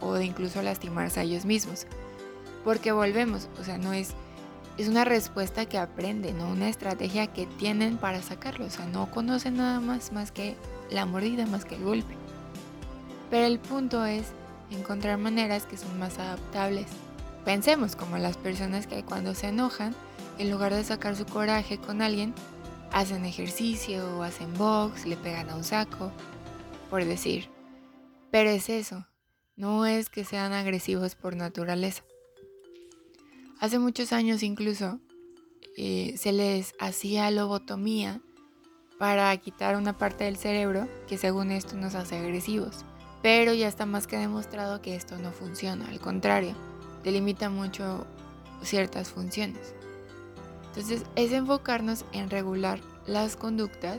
o 0.00 0.14
de 0.14 0.24
incluso 0.24 0.62
lastimarse 0.62 1.20
a 1.20 1.22
ellos 1.22 1.44
mismos. 1.44 1.86
Porque 2.64 2.90
volvemos, 2.90 3.48
o 3.60 3.64
sea, 3.64 3.78
no 3.78 3.92
es 3.92 4.14
es 4.76 4.88
una 4.88 5.06
respuesta 5.06 5.64
que 5.64 5.78
aprenden, 5.78 6.36
no 6.36 6.48
una 6.48 6.68
estrategia 6.68 7.26
que 7.28 7.46
tienen 7.46 7.96
para 7.96 8.20
sacarlo, 8.20 8.66
o 8.66 8.70
sea, 8.70 8.84
no 8.86 9.10
conocen 9.10 9.56
nada 9.56 9.80
más 9.80 10.12
más 10.12 10.32
que 10.32 10.54
la 10.90 11.06
mordida 11.06 11.46
más 11.46 11.64
que 11.64 11.76
el 11.76 11.84
golpe. 11.84 12.14
Pero 13.30 13.46
el 13.46 13.58
punto 13.58 14.04
es 14.04 14.26
encontrar 14.70 15.18
maneras 15.18 15.64
que 15.64 15.78
son 15.78 15.98
más 15.98 16.18
adaptables. 16.18 16.88
Pensemos 17.44 17.96
como 17.96 18.18
las 18.18 18.36
personas 18.36 18.86
que 18.86 19.02
cuando 19.02 19.34
se 19.34 19.48
enojan, 19.48 19.94
en 20.38 20.50
lugar 20.50 20.74
de 20.74 20.84
sacar 20.84 21.16
su 21.16 21.26
coraje 21.26 21.78
con 21.78 22.02
alguien, 22.02 22.34
hacen 22.92 23.24
ejercicio 23.24 24.18
o 24.18 24.22
hacen 24.22 24.52
box, 24.54 25.06
le 25.06 25.16
pegan 25.16 25.50
a 25.50 25.56
un 25.56 25.64
saco, 25.64 26.12
por 26.90 27.04
decir. 27.04 27.48
Pero 28.30 28.50
es 28.50 28.68
eso, 28.68 29.06
no 29.54 29.86
es 29.86 30.08
que 30.08 30.24
sean 30.24 30.52
agresivos 30.52 31.14
por 31.14 31.36
naturaleza. 31.36 32.04
Hace 33.60 33.78
muchos 33.78 34.12
años 34.12 34.42
incluso 34.42 35.00
eh, 35.76 36.14
se 36.16 36.32
les 36.32 36.74
hacía 36.78 37.30
lobotomía 37.30 38.20
para 38.98 39.36
quitar 39.36 39.76
una 39.76 39.96
parte 39.96 40.24
del 40.24 40.36
cerebro 40.36 40.88
que 41.06 41.18
según 41.18 41.50
esto 41.50 41.76
nos 41.76 41.94
hace 41.94 42.16
agresivos. 42.16 42.84
Pero 43.22 43.54
ya 43.54 43.68
está 43.68 43.86
más 43.86 44.06
que 44.06 44.16
demostrado 44.16 44.80
que 44.80 44.94
esto 44.94 45.18
no 45.18 45.32
funciona, 45.32 45.88
al 45.88 46.00
contrario, 46.00 46.54
delimita 47.02 47.50
mucho 47.50 48.06
ciertas 48.62 49.10
funciones. 49.10 49.75
Entonces 50.76 51.04
es 51.16 51.32
enfocarnos 51.32 52.04
en 52.12 52.28
regular 52.28 52.80
las 53.06 53.34
conductas 53.34 53.98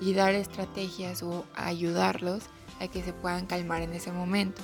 y 0.00 0.12
dar 0.12 0.34
estrategias 0.34 1.22
o 1.22 1.44
ayudarlos 1.54 2.42
a 2.80 2.88
que 2.88 3.00
se 3.04 3.12
puedan 3.12 3.46
calmar 3.46 3.82
en 3.82 3.92
ese 3.92 4.10
momento. 4.10 4.60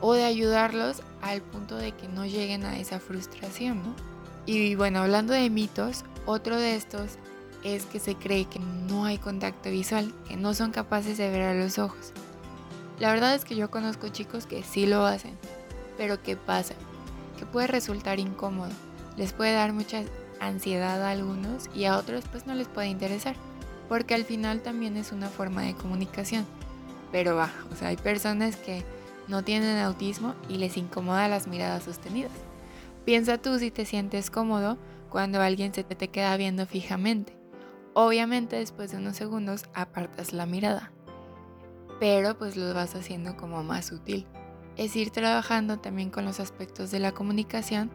O 0.00 0.14
de 0.14 0.24
ayudarlos 0.24 1.00
al 1.22 1.42
punto 1.42 1.76
de 1.76 1.92
que 1.92 2.08
no 2.08 2.26
lleguen 2.26 2.64
a 2.64 2.76
esa 2.76 2.98
frustración, 2.98 3.84
¿no? 3.84 3.94
Y 4.46 4.74
bueno, 4.74 4.98
hablando 4.98 5.32
de 5.32 5.48
mitos, 5.48 6.04
otro 6.26 6.56
de 6.56 6.74
estos 6.74 7.18
es 7.62 7.86
que 7.86 8.00
se 8.00 8.16
cree 8.16 8.46
que 8.46 8.58
no 8.58 9.04
hay 9.04 9.18
contacto 9.18 9.70
visual, 9.70 10.12
que 10.26 10.36
no 10.36 10.54
son 10.54 10.72
capaces 10.72 11.16
de 11.18 11.30
ver 11.30 11.42
a 11.42 11.54
los 11.54 11.78
ojos. 11.78 12.12
La 12.98 13.12
verdad 13.12 13.36
es 13.36 13.44
que 13.44 13.54
yo 13.54 13.70
conozco 13.70 14.08
chicos 14.08 14.46
que 14.46 14.64
sí 14.64 14.86
lo 14.86 15.06
hacen, 15.06 15.38
pero 15.96 16.20
¿qué 16.20 16.36
pasa? 16.36 16.74
Que 17.38 17.46
puede 17.46 17.68
resultar 17.68 18.18
incómodo, 18.18 18.72
les 19.16 19.32
puede 19.32 19.52
dar 19.52 19.72
mucha 19.72 20.02
ansiedad 20.46 21.02
a 21.02 21.10
algunos 21.10 21.68
y 21.74 21.84
a 21.84 21.96
otros 21.96 22.24
pues 22.30 22.46
no 22.46 22.54
les 22.54 22.68
puede 22.68 22.88
interesar, 22.88 23.36
porque 23.88 24.14
al 24.14 24.24
final 24.24 24.60
también 24.60 24.96
es 24.96 25.12
una 25.12 25.28
forma 25.28 25.62
de 25.62 25.74
comunicación. 25.74 26.46
Pero 27.12 27.36
va, 27.36 27.50
o 27.72 27.76
sea, 27.76 27.88
hay 27.88 27.96
personas 27.96 28.56
que 28.56 28.82
no 29.28 29.42
tienen 29.42 29.78
autismo 29.78 30.34
y 30.48 30.58
les 30.58 30.76
incomoda 30.76 31.28
las 31.28 31.46
miradas 31.46 31.84
sostenidas. 31.84 32.32
Piensa 33.04 33.38
tú 33.38 33.58
si 33.58 33.70
te 33.70 33.84
sientes 33.84 34.30
cómodo 34.30 34.78
cuando 35.10 35.40
alguien 35.40 35.72
se 35.72 35.84
te 35.84 36.08
queda 36.08 36.36
viendo 36.36 36.66
fijamente. 36.66 37.36
Obviamente 37.92 38.56
después 38.56 38.90
de 38.90 38.96
unos 38.96 39.16
segundos 39.16 39.64
apartas 39.74 40.32
la 40.32 40.46
mirada 40.46 40.90
pero 42.00 42.36
pues 42.36 42.56
lo 42.56 42.72
vas 42.74 42.94
haciendo 42.94 43.36
como 43.36 43.62
más 43.62 43.92
útil. 43.92 44.26
Es 44.76 44.96
ir 44.96 45.10
trabajando 45.10 45.78
también 45.78 46.10
con 46.10 46.24
los 46.24 46.40
aspectos 46.40 46.90
de 46.90 46.98
la 46.98 47.12
comunicación, 47.12 47.90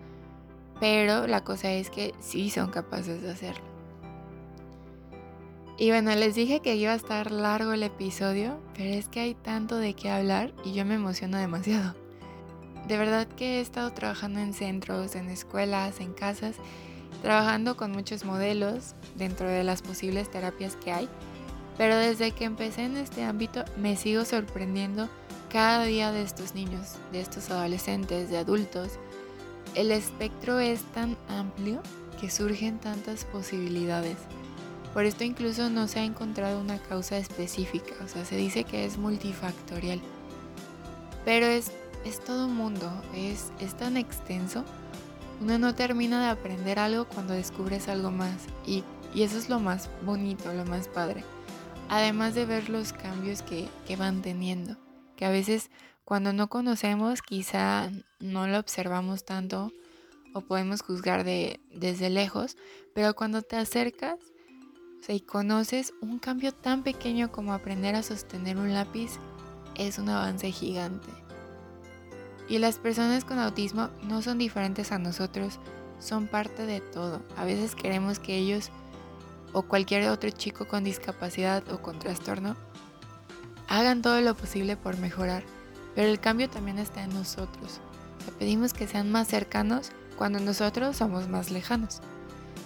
pero 0.80 1.28
la 1.28 1.44
cosa 1.44 1.72
es 1.72 1.90
que 1.90 2.14
sí 2.20 2.50
son 2.50 2.70
capaces 2.70 3.22
de 3.22 3.32
hacerlo. 3.32 3.64
Y 5.78 5.90
bueno, 5.92 6.14
les 6.16 6.36
dije 6.36 6.60
que 6.60 6.76
iba 6.76 6.92
a 6.92 6.96
estar 6.96 7.32
largo 7.32 7.72
el 7.72 7.84
episodio, 7.84 8.60
pero 8.76 8.94
es 8.94 9.08
que 9.08 9.22
hay 9.22 9.34
tanto 9.34 9.78
de 9.78 9.94
qué 9.94 10.10
hablar 10.10 10.54
y 10.66 10.74
yo 10.74 10.86
me 10.86 10.96
emociono 10.96 11.38
demasiado. 11.38 11.96
De 12.88 12.98
verdad 12.98 13.28
que 13.28 13.58
he 13.58 13.62
estado 13.62 13.92
trabajando 13.94 14.40
en 14.40 14.54
centros, 14.54 15.16
en 15.16 15.30
escuelas, 15.30 16.02
en 16.02 16.14
casas, 16.14 16.56
trabajando 17.22 17.78
con 17.78 17.92
muchos 17.92 18.26
modelos 18.26 18.96
dentro 19.16 19.48
de 19.48 19.64
las 19.64 19.82
posibles 19.82 20.30
terapias 20.30 20.76
que 20.76 20.92
hay 20.92 21.10
pero 21.80 21.96
desde 21.96 22.32
que 22.32 22.44
empecé 22.44 22.84
en 22.84 22.98
este 22.98 23.24
ámbito 23.24 23.64
me 23.78 23.96
sigo 23.96 24.26
sorprendiendo 24.26 25.08
cada 25.50 25.86
día 25.86 26.12
de 26.12 26.24
estos 26.24 26.54
niños, 26.54 26.96
de 27.14 27.22
estos 27.22 27.50
adolescentes, 27.50 28.30
de 28.30 28.38
adultos. 28.38 29.00
El 29.80 29.94
espectro 29.94 30.60
es 30.60 30.82
tan 30.92 31.16
amplio 31.30 31.82
que 32.20 32.30
surgen 32.30 32.80
tantas 32.80 33.24
posibilidades. 33.24 34.18
Por 34.94 35.06
esto 35.06 35.24
incluso 35.24 35.70
no 35.70 35.88
se 35.88 36.00
ha 36.00 36.04
encontrado 36.04 36.60
una 36.60 36.80
causa 36.80 37.18
específica, 37.18 37.94
o 38.04 38.10
sea, 38.10 38.26
se 38.26 38.36
dice 38.36 38.66
que 38.66 38.84
es 38.84 38.98
multifactorial. 38.98 40.02
Pero 41.24 41.46
es, 41.46 41.72
es 42.04 42.22
todo 42.22 42.48
un 42.48 42.58
mundo, 42.58 42.92
es, 43.16 43.54
es 43.62 43.78
tan 43.78 43.96
extenso. 43.96 44.66
Uno 45.40 45.58
no 45.58 45.74
termina 45.74 46.26
de 46.26 46.32
aprender 46.32 46.78
algo 46.78 47.06
cuando 47.06 47.34
descubres 47.34 47.88
algo 47.88 48.12
más. 48.12 48.36
Y, 48.68 48.84
y 49.14 49.24
eso 49.24 49.38
es 49.38 49.48
lo 49.48 49.62
más 49.62 49.90
bonito, 50.04 50.52
lo 50.52 50.66
más 50.66 50.90
padre 50.90 51.24
además 51.90 52.36
de 52.36 52.46
ver 52.46 52.70
los 52.70 52.94
cambios 52.94 53.42
que, 53.42 53.68
van 53.98 54.22
teniendo, 54.22 54.78
que 55.16 55.26
a 55.26 55.32
veces 55.32 55.72
cuando 56.10 56.34
no 56.34 56.48
conocemos 56.48 57.22
quizá 57.22 57.92
no 58.20 58.48
lo 58.48 58.58
observamos 58.58 59.26
tanto 59.26 59.72
o 60.34 60.42
podemos 60.42 60.82
juzgar 60.82 61.24
de, 61.24 61.60
desde 61.72 62.10
lejos, 62.10 62.58
pero 62.96 63.14
cuando 63.14 63.44
te 63.44 63.58
acercas 63.58 64.18
y 65.08 65.20
conoces 65.20 65.94
un 66.02 66.18
cambio 66.18 66.52
tan 66.52 66.82
pequeño 66.82 67.32
como 67.32 67.54
aprender 67.54 67.94
a 67.94 68.02
sostener 68.02 68.58
un 68.58 68.74
lápiz, 68.74 69.20
es 69.76 70.00
un 70.00 70.10
avance 70.10 70.52
gigante. 70.52 71.12
Y 72.48 72.58
las 72.58 72.80
personas 72.80 73.24
con 73.24 73.38
autismo 73.38 73.92
no 74.02 74.24
son 74.24 74.40
diferentes 74.40 74.92
a 74.92 74.98
nosotros, 74.98 75.60
son 76.00 76.26
parte 76.26 76.66
de 76.66 76.82
todo. 76.82 77.22
A 77.38 77.46
veces 77.46 77.76
queremos 77.76 78.18
que 78.18 78.36
ellos 78.36 78.72
o 79.54 79.62
cualquier 79.62 80.10
otro 80.10 80.32
chico 80.32 80.68
con 80.68 80.84
discapacidad 80.84 81.72
o 81.72 81.84
con 81.84 82.00
trastorno, 82.00 82.56
hagan 83.68 84.02
todo 84.02 84.22
lo 84.22 84.36
posible 84.36 84.76
por 84.76 84.98
mejorar, 84.98 85.44
pero 85.96 86.10
el 86.10 86.20
cambio 86.20 86.50
también 86.50 86.80
está 86.80 87.04
en 87.04 87.14
nosotros. 87.14 87.82
pedimos 88.38 88.74
que 88.74 88.88
sean 88.88 89.12
más 89.12 89.28
cercanos 89.28 89.92
cuando 90.18 90.40
nosotros 90.40 90.98
somos 90.98 91.28
más 91.28 91.52
lejanos. 91.52 92.02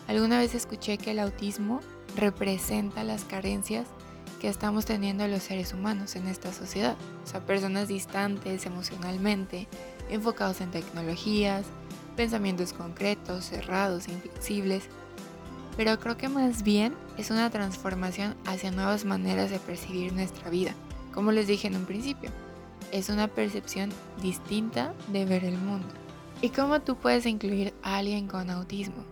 Alguna 0.08 0.40
vez 0.40 0.56
escuché 0.56 0.98
que 0.98 1.12
el 1.12 1.20
autismo 1.20 1.80
representa 2.16 3.04
las 3.04 3.24
carencias 3.24 3.88
que 4.42 4.50
estamos 4.50 4.86
teniendo 4.86 5.28
los 5.28 5.44
seres 5.44 5.74
humanos 5.74 6.16
en 6.16 6.28
esta 6.28 6.52
sociedad. 6.52 6.98
O 7.24 7.28
sea, 7.28 7.46
personas 7.46 7.88
distantes 7.88 8.66
emocionalmente, 8.66 9.68
enfocados 10.10 10.60
en 10.60 10.72
tecnologías, 10.72 11.66
pensamientos 12.18 12.74
concretos, 12.74 13.46
cerrados, 13.46 14.10
inflexibles 14.10 14.90
pero 15.76 16.00
creo 16.00 16.18
que 16.18 16.30
más 16.30 16.64
bien 16.64 16.94
es 17.18 17.32
una 17.32 17.50
transformación 17.50 18.36
hacia 18.46 18.72
nuevas 18.72 19.06
maneras 19.06 19.50
de 19.50 19.60
percibir 19.60 20.14
nuestra 20.14 20.50
vida. 20.50 20.74
Como 21.14 21.32
les 21.32 21.48
dije 21.48 21.68
en 21.68 21.76
un 21.76 21.86
principio, 21.86 22.30
es 22.94 23.10
una 23.10 23.28
percepción 23.28 23.90
distinta 24.22 24.94
de 25.08 25.26
ver 25.26 25.44
el 25.44 25.58
mundo. 25.58 25.88
¿Y 26.42 26.50
cómo 26.50 26.80
tú 26.82 26.96
puedes 26.96 27.26
incluir 27.26 27.74
a 27.82 27.98
alguien 27.98 28.28
con 28.28 28.52
autismo? 28.52 29.04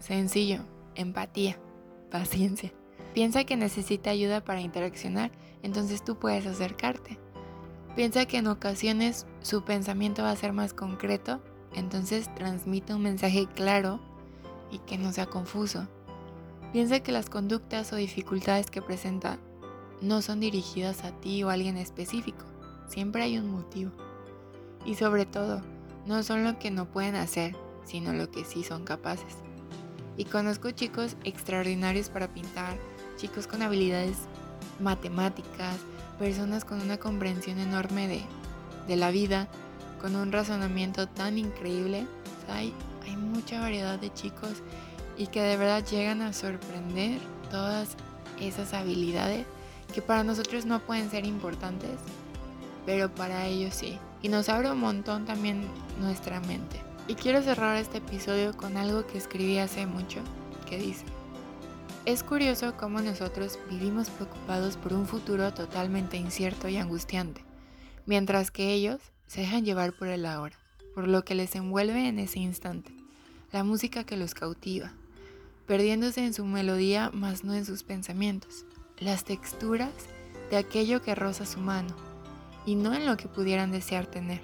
Sencillo, 0.00 0.60
empatía, 0.94 1.58
paciencia. 2.10 2.72
Piensa 3.12 3.44
que 3.44 3.56
necesita 3.56 4.10
ayuda 4.10 4.42
para 4.42 4.62
interaccionar, 4.62 5.30
entonces 5.62 6.02
tú 6.02 6.18
puedes 6.18 6.46
acercarte. 6.46 7.18
Piensa 7.94 8.24
que 8.24 8.38
en 8.38 8.46
ocasiones 8.46 9.26
su 9.42 9.62
pensamiento 9.62 10.22
va 10.22 10.30
a 10.30 10.36
ser 10.36 10.54
más 10.54 10.72
concreto, 10.72 11.42
entonces 11.74 12.34
transmite 12.34 12.94
un 12.94 13.02
mensaje 13.02 13.46
claro 13.54 14.00
y 14.70 14.78
que 14.78 14.96
no 14.96 15.12
sea 15.12 15.26
confuso. 15.26 15.86
Piensa 16.72 17.00
que 17.00 17.12
las 17.12 17.28
conductas 17.28 17.92
o 17.92 17.96
dificultades 17.96 18.70
que 18.70 18.80
presenta 18.80 19.38
no 20.00 20.22
son 20.22 20.40
dirigidas 20.40 21.04
a 21.04 21.10
ti 21.10 21.42
o 21.42 21.50
a 21.50 21.54
alguien 21.54 21.76
específico, 21.76 22.44
siempre 22.88 23.22
hay 23.22 23.38
un 23.38 23.50
motivo. 23.50 23.92
Y 24.84 24.94
sobre 24.94 25.26
todo, 25.26 25.62
no 26.06 26.22
son 26.22 26.44
lo 26.44 26.58
que 26.58 26.70
no 26.70 26.86
pueden 26.86 27.14
hacer, 27.14 27.54
sino 27.84 28.12
lo 28.12 28.30
que 28.30 28.44
sí 28.44 28.64
son 28.64 28.84
capaces. 28.84 29.36
Y 30.16 30.24
conozco 30.24 30.70
chicos 30.70 31.16
extraordinarios 31.24 32.08
para 32.08 32.28
pintar, 32.28 32.76
chicos 33.16 33.46
con 33.46 33.62
habilidades 33.62 34.16
matemáticas, 34.80 35.76
personas 36.18 36.64
con 36.64 36.80
una 36.80 36.98
comprensión 36.98 37.58
enorme 37.58 38.24
de, 38.86 38.96
la 38.96 39.10
vida, 39.10 39.48
con 40.00 40.16
un 40.16 40.32
razonamiento 40.32 41.06
tan 41.06 41.38
increíble. 41.38 42.06
hay 42.48 42.72
mucha 43.16 43.60
variedad 43.60 43.98
de 43.98 44.12
chicos 44.12 44.62
y 45.16 45.26
que 45.26 45.42
de 45.42 45.56
verdad 45.56 45.84
llegan 45.84 46.22
a 46.22 46.32
sorprender 46.32 47.20
todas 47.50 47.96
esas 48.40 48.72
habilidades 48.72 49.46
que 49.92 50.02
para 50.02 50.24
nosotros 50.24 50.64
no 50.64 50.80
pueden 50.80 51.10
ser 51.10 51.26
importantes, 51.26 51.98
pero 52.88 53.14
para 53.14 53.44
ellos 53.44 53.74
sí. 53.74 53.98
Y 54.22 54.30
nos 54.30 54.48
abre 54.48 54.70
un 54.70 54.80
montón 54.80 55.26
también 55.26 55.60
nuestra 56.00 56.40
mente. 56.40 56.80
Y 57.06 57.16
quiero 57.16 57.42
cerrar 57.42 57.76
este 57.76 57.98
episodio 57.98 58.56
con 58.56 58.78
algo 58.78 59.06
que 59.06 59.18
escribí 59.18 59.58
hace 59.58 59.84
mucho, 59.84 60.20
que 60.66 60.78
dice, 60.78 61.04
es 62.06 62.22
curioso 62.22 62.78
cómo 62.78 63.02
nosotros 63.02 63.58
vivimos 63.68 64.08
preocupados 64.08 64.78
por 64.78 64.94
un 64.94 65.06
futuro 65.06 65.52
totalmente 65.52 66.16
incierto 66.16 66.66
y 66.66 66.78
angustiante, 66.78 67.44
mientras 68.06 68.50
que 68.50 68.72
ellos 68.72 69.02
se 69.26 69.42
dejan 69.42 69.66
llevar 69.66 69.92
por 69.92 70.08
el 70.08 70.24
ahora, 70.24 70.56
por 70.94 71.08
lo 71.08 71.26
que 71.26 71.34
les 71.34 71.54
envuelve 71.56 72.08
en 72.08 72.18
ese 72.18 72.38
instante, 72.38 72.90
la 73.52 73.64
música 73.64 74.04
que 74.04 74.16
los 74.16 74.32
cautiva, 74.32 74.92
perdiéndose 75.66 76.24
en 76.24 76.32
su 76.32 76.46
melodía, 76.46 77.10
mas 77.12 77.44
no 77.44 77.52
en 77.52 77.66
sus 77.66 77.82
pensamientos. 77.82 78.64
Las 78.98 79.24
texturas 79.24 79.92
de 80.50 80.56
aquello 80.56 81.02
que 81.02 81.14
roza 81.14 81.44
su 81.44 81.60
mano 81.60 82.07
y 82.66 82.74
no 82.74 82.94
en 82.94 83.06
lo 83.06 83.16
que 83.16 83.28
pudieran 83.28 83.70
desear 83.70 84.06
tener. 84.06 84.40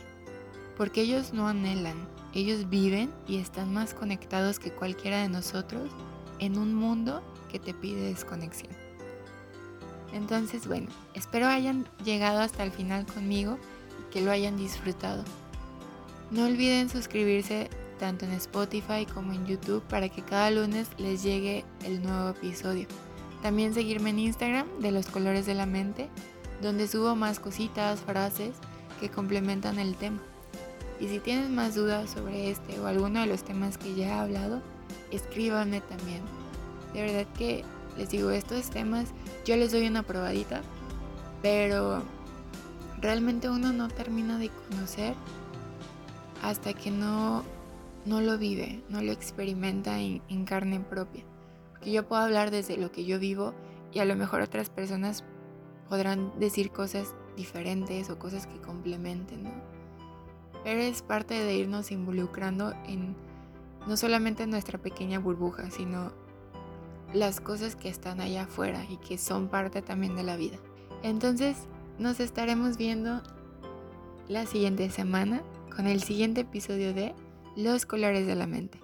Porque 0.77 1.03
ellos 1.03 1.33
no 1.33 1.49
anhelan, 1.49 1.97
ellos 2.35 2.69
viven 2.69 3.13
y 3.29 3.39
están 3.39 3.73
más 3.73 3.95
conectados 3.95 4.59
que 4.59 4.73
cualquiera 4.73 5.23
de 5.23 5.29
nosotros 5.29 5.91
en 6.39 6.59
un 6.59 6.75
mundo 6.75 7.23
que 7.51 7.59
te 7.59 7.75
pide 7.75 8.09
desconexión. 8.09 8.73
Entonces, 10.13 10.67
bueno, 10.67 10.89
espero 11.15 11.47
hayan 11.47 11.87
llegado 12.05 12.41
hasta 12.41 12.63
el 12.65 12.71
final 12.71 13.07
conmigo 13.07 13.59
y 14.01 14.13
que 14.13 14.21
lo 14.21 14.31
hayan 14.31 14.57
disfrutado. 14.57 15.25
No 16.31 16.47
olviden 16.47 16.89
suscribirse 16.89 17.69
tanto 17.99 18.25
en 18.25 18.33
Spotify 18.33 19.07
como 19.13 19.33
en 19.33 19.47
YouTube 19.47 19.83
para 19.85 20.09
que 20.09 20.23
cada 20.23 20.51
lunes 20.51 20.89
les 20.99 21.23
llegue 21.23 21.65
el 21.85 22.03
nuevo 22.03 22.31
episodio. 22.31 22.87
También 23.43 23.75
seguirme 23.75 24.11
en 24.11 24.21
Instagram 24.21 24.67
de 24.81 24.91
los 24.91 25.07
colores 25.07 25.47
de 25.47 25.55
la 25.55 25.67
mente, 25.67 26.09
donde 26.65 26.89
subo 26.89 27.15
más 27.15 27.41
cositas, 27.41 28.01
frases 28.01 28.57
que 28.99 29.11
complementan 29.11 29.79
el 29.79 29.97
tema. 29.97 30.19
Y 30.99 31.09
si 31.09 31.19
tienen 31.19 31.55
más 31.55 31.75
dudas 31.75 32.11
sobre 32.11 32.51
este 32.51 32.81
o 32.81 32.87
alguno 32.87 33.21
de 33.21 33.27
los 33.27 33.45
temas 33.45 33.77
que 33.77 33.95
ya 33.95 34.07
he 34.07 34.13
hablado, 34.13 34.63
escríbanme 35.11 35.83
también. 35.83 36.23
De 36.95 37.03
verdad 37.03 37.27
que 37.37 37.65
les 37.99 38.09
digo, 38.09 38.31
estos 38.31 38.71
temas 38.71 39.11
yo 39.45 39.57
les 39.57 39.73
doy 39.73 39.87
una 39.87 40.05
probadita, 40.05 40.63
pero 41.43 42.03
realmente 43.01 43.51
uno 43.51 43.73
no 43.73 43.89
termina 43.89 44.39
de 44.39 44.51
conocer 44.71 45.15
hasta 46.43 46.73
que 46.73 46.91
no, 46.91 47.45
no 48.07 48.23
lo 48.23 48.39
vive, 48.39 48.83
no 48.89 49.03
lo 49.03 49.13
experimenta 49.13 50.01
en, 50.01 50.23
en 50.31 50.45
carne 50.47 50.81
propia. 50.81 51.25
Porque 51.73 51.93
yo 51.93 52.09
puedo 52.09 52.23
hablar 52.23 52.51
desde 52.51 52.79
lo 52.79 52.91
que 52.91 53.05
yo 53.05 53.19
vivo 53.19 53.53
y 53.93 53.99
a 53.99 54.07
lo 54.07 54.17
mejor 54.17 54.41
otras 54.41 54.71
personas 54.71 55.25
podrán 55.89 56.33
decir 56.39 56.71
cosas 56.71 57.15
diferentes 57.37 58.11
o 58.11 58.19
cosas 58.19 58.47
que 58.47 58.61
complementen, 58.61 59.45
¿no? 59.45 59.51
Pero 60.63 60.81
es 60.81 61.03
parte 61.03 61.35
de 61.35 61.55
irnos 61.57 61.91
involucrando 61.91 62.73
en 62.87 63.15
no 63.87 63.97
solamente 63.97 64.45
en 64.45 64.51
nuestra 64.51 64.79
pequeña 64.79 65.19
burbuja, 65.19 65.71
sino 65.71 66.13
las 67.13 67.41
cosas 67.41 67.77
que 67.77 67.89
están 67.89 68.21
allá 68.21 68.45
afuera 68.45 68.85
y 68.89 68.97
que 68.97 69.19
son 69.19 69.49
parte 69.49 69.83
también 69.83 70.17
de 70.17 70.23
la 70.23 70.37
vida. 70.37 70.57
Entonces, 71.03 71.57
nos 71.99 72.19
estaremos 72.19 72.77
viendo 72.77 73.23
la 74.29 74.47
siguiente 74.47 74.89
semana 74.91 75.43
con 75.75 75.87
el 75.87 76.03
siguiente 76.03 76.43
episodio 76.43 76.95
de 76.95 77.15
Los 77.57 77.87
colores 77.87 78.27
de 78.27 78.35
la 78.35 78.47
mente. 78.47 78.81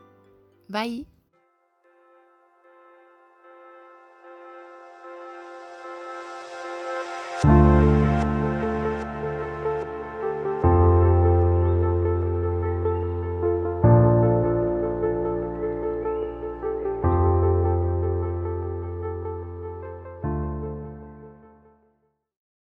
Bye. 0.68 1.09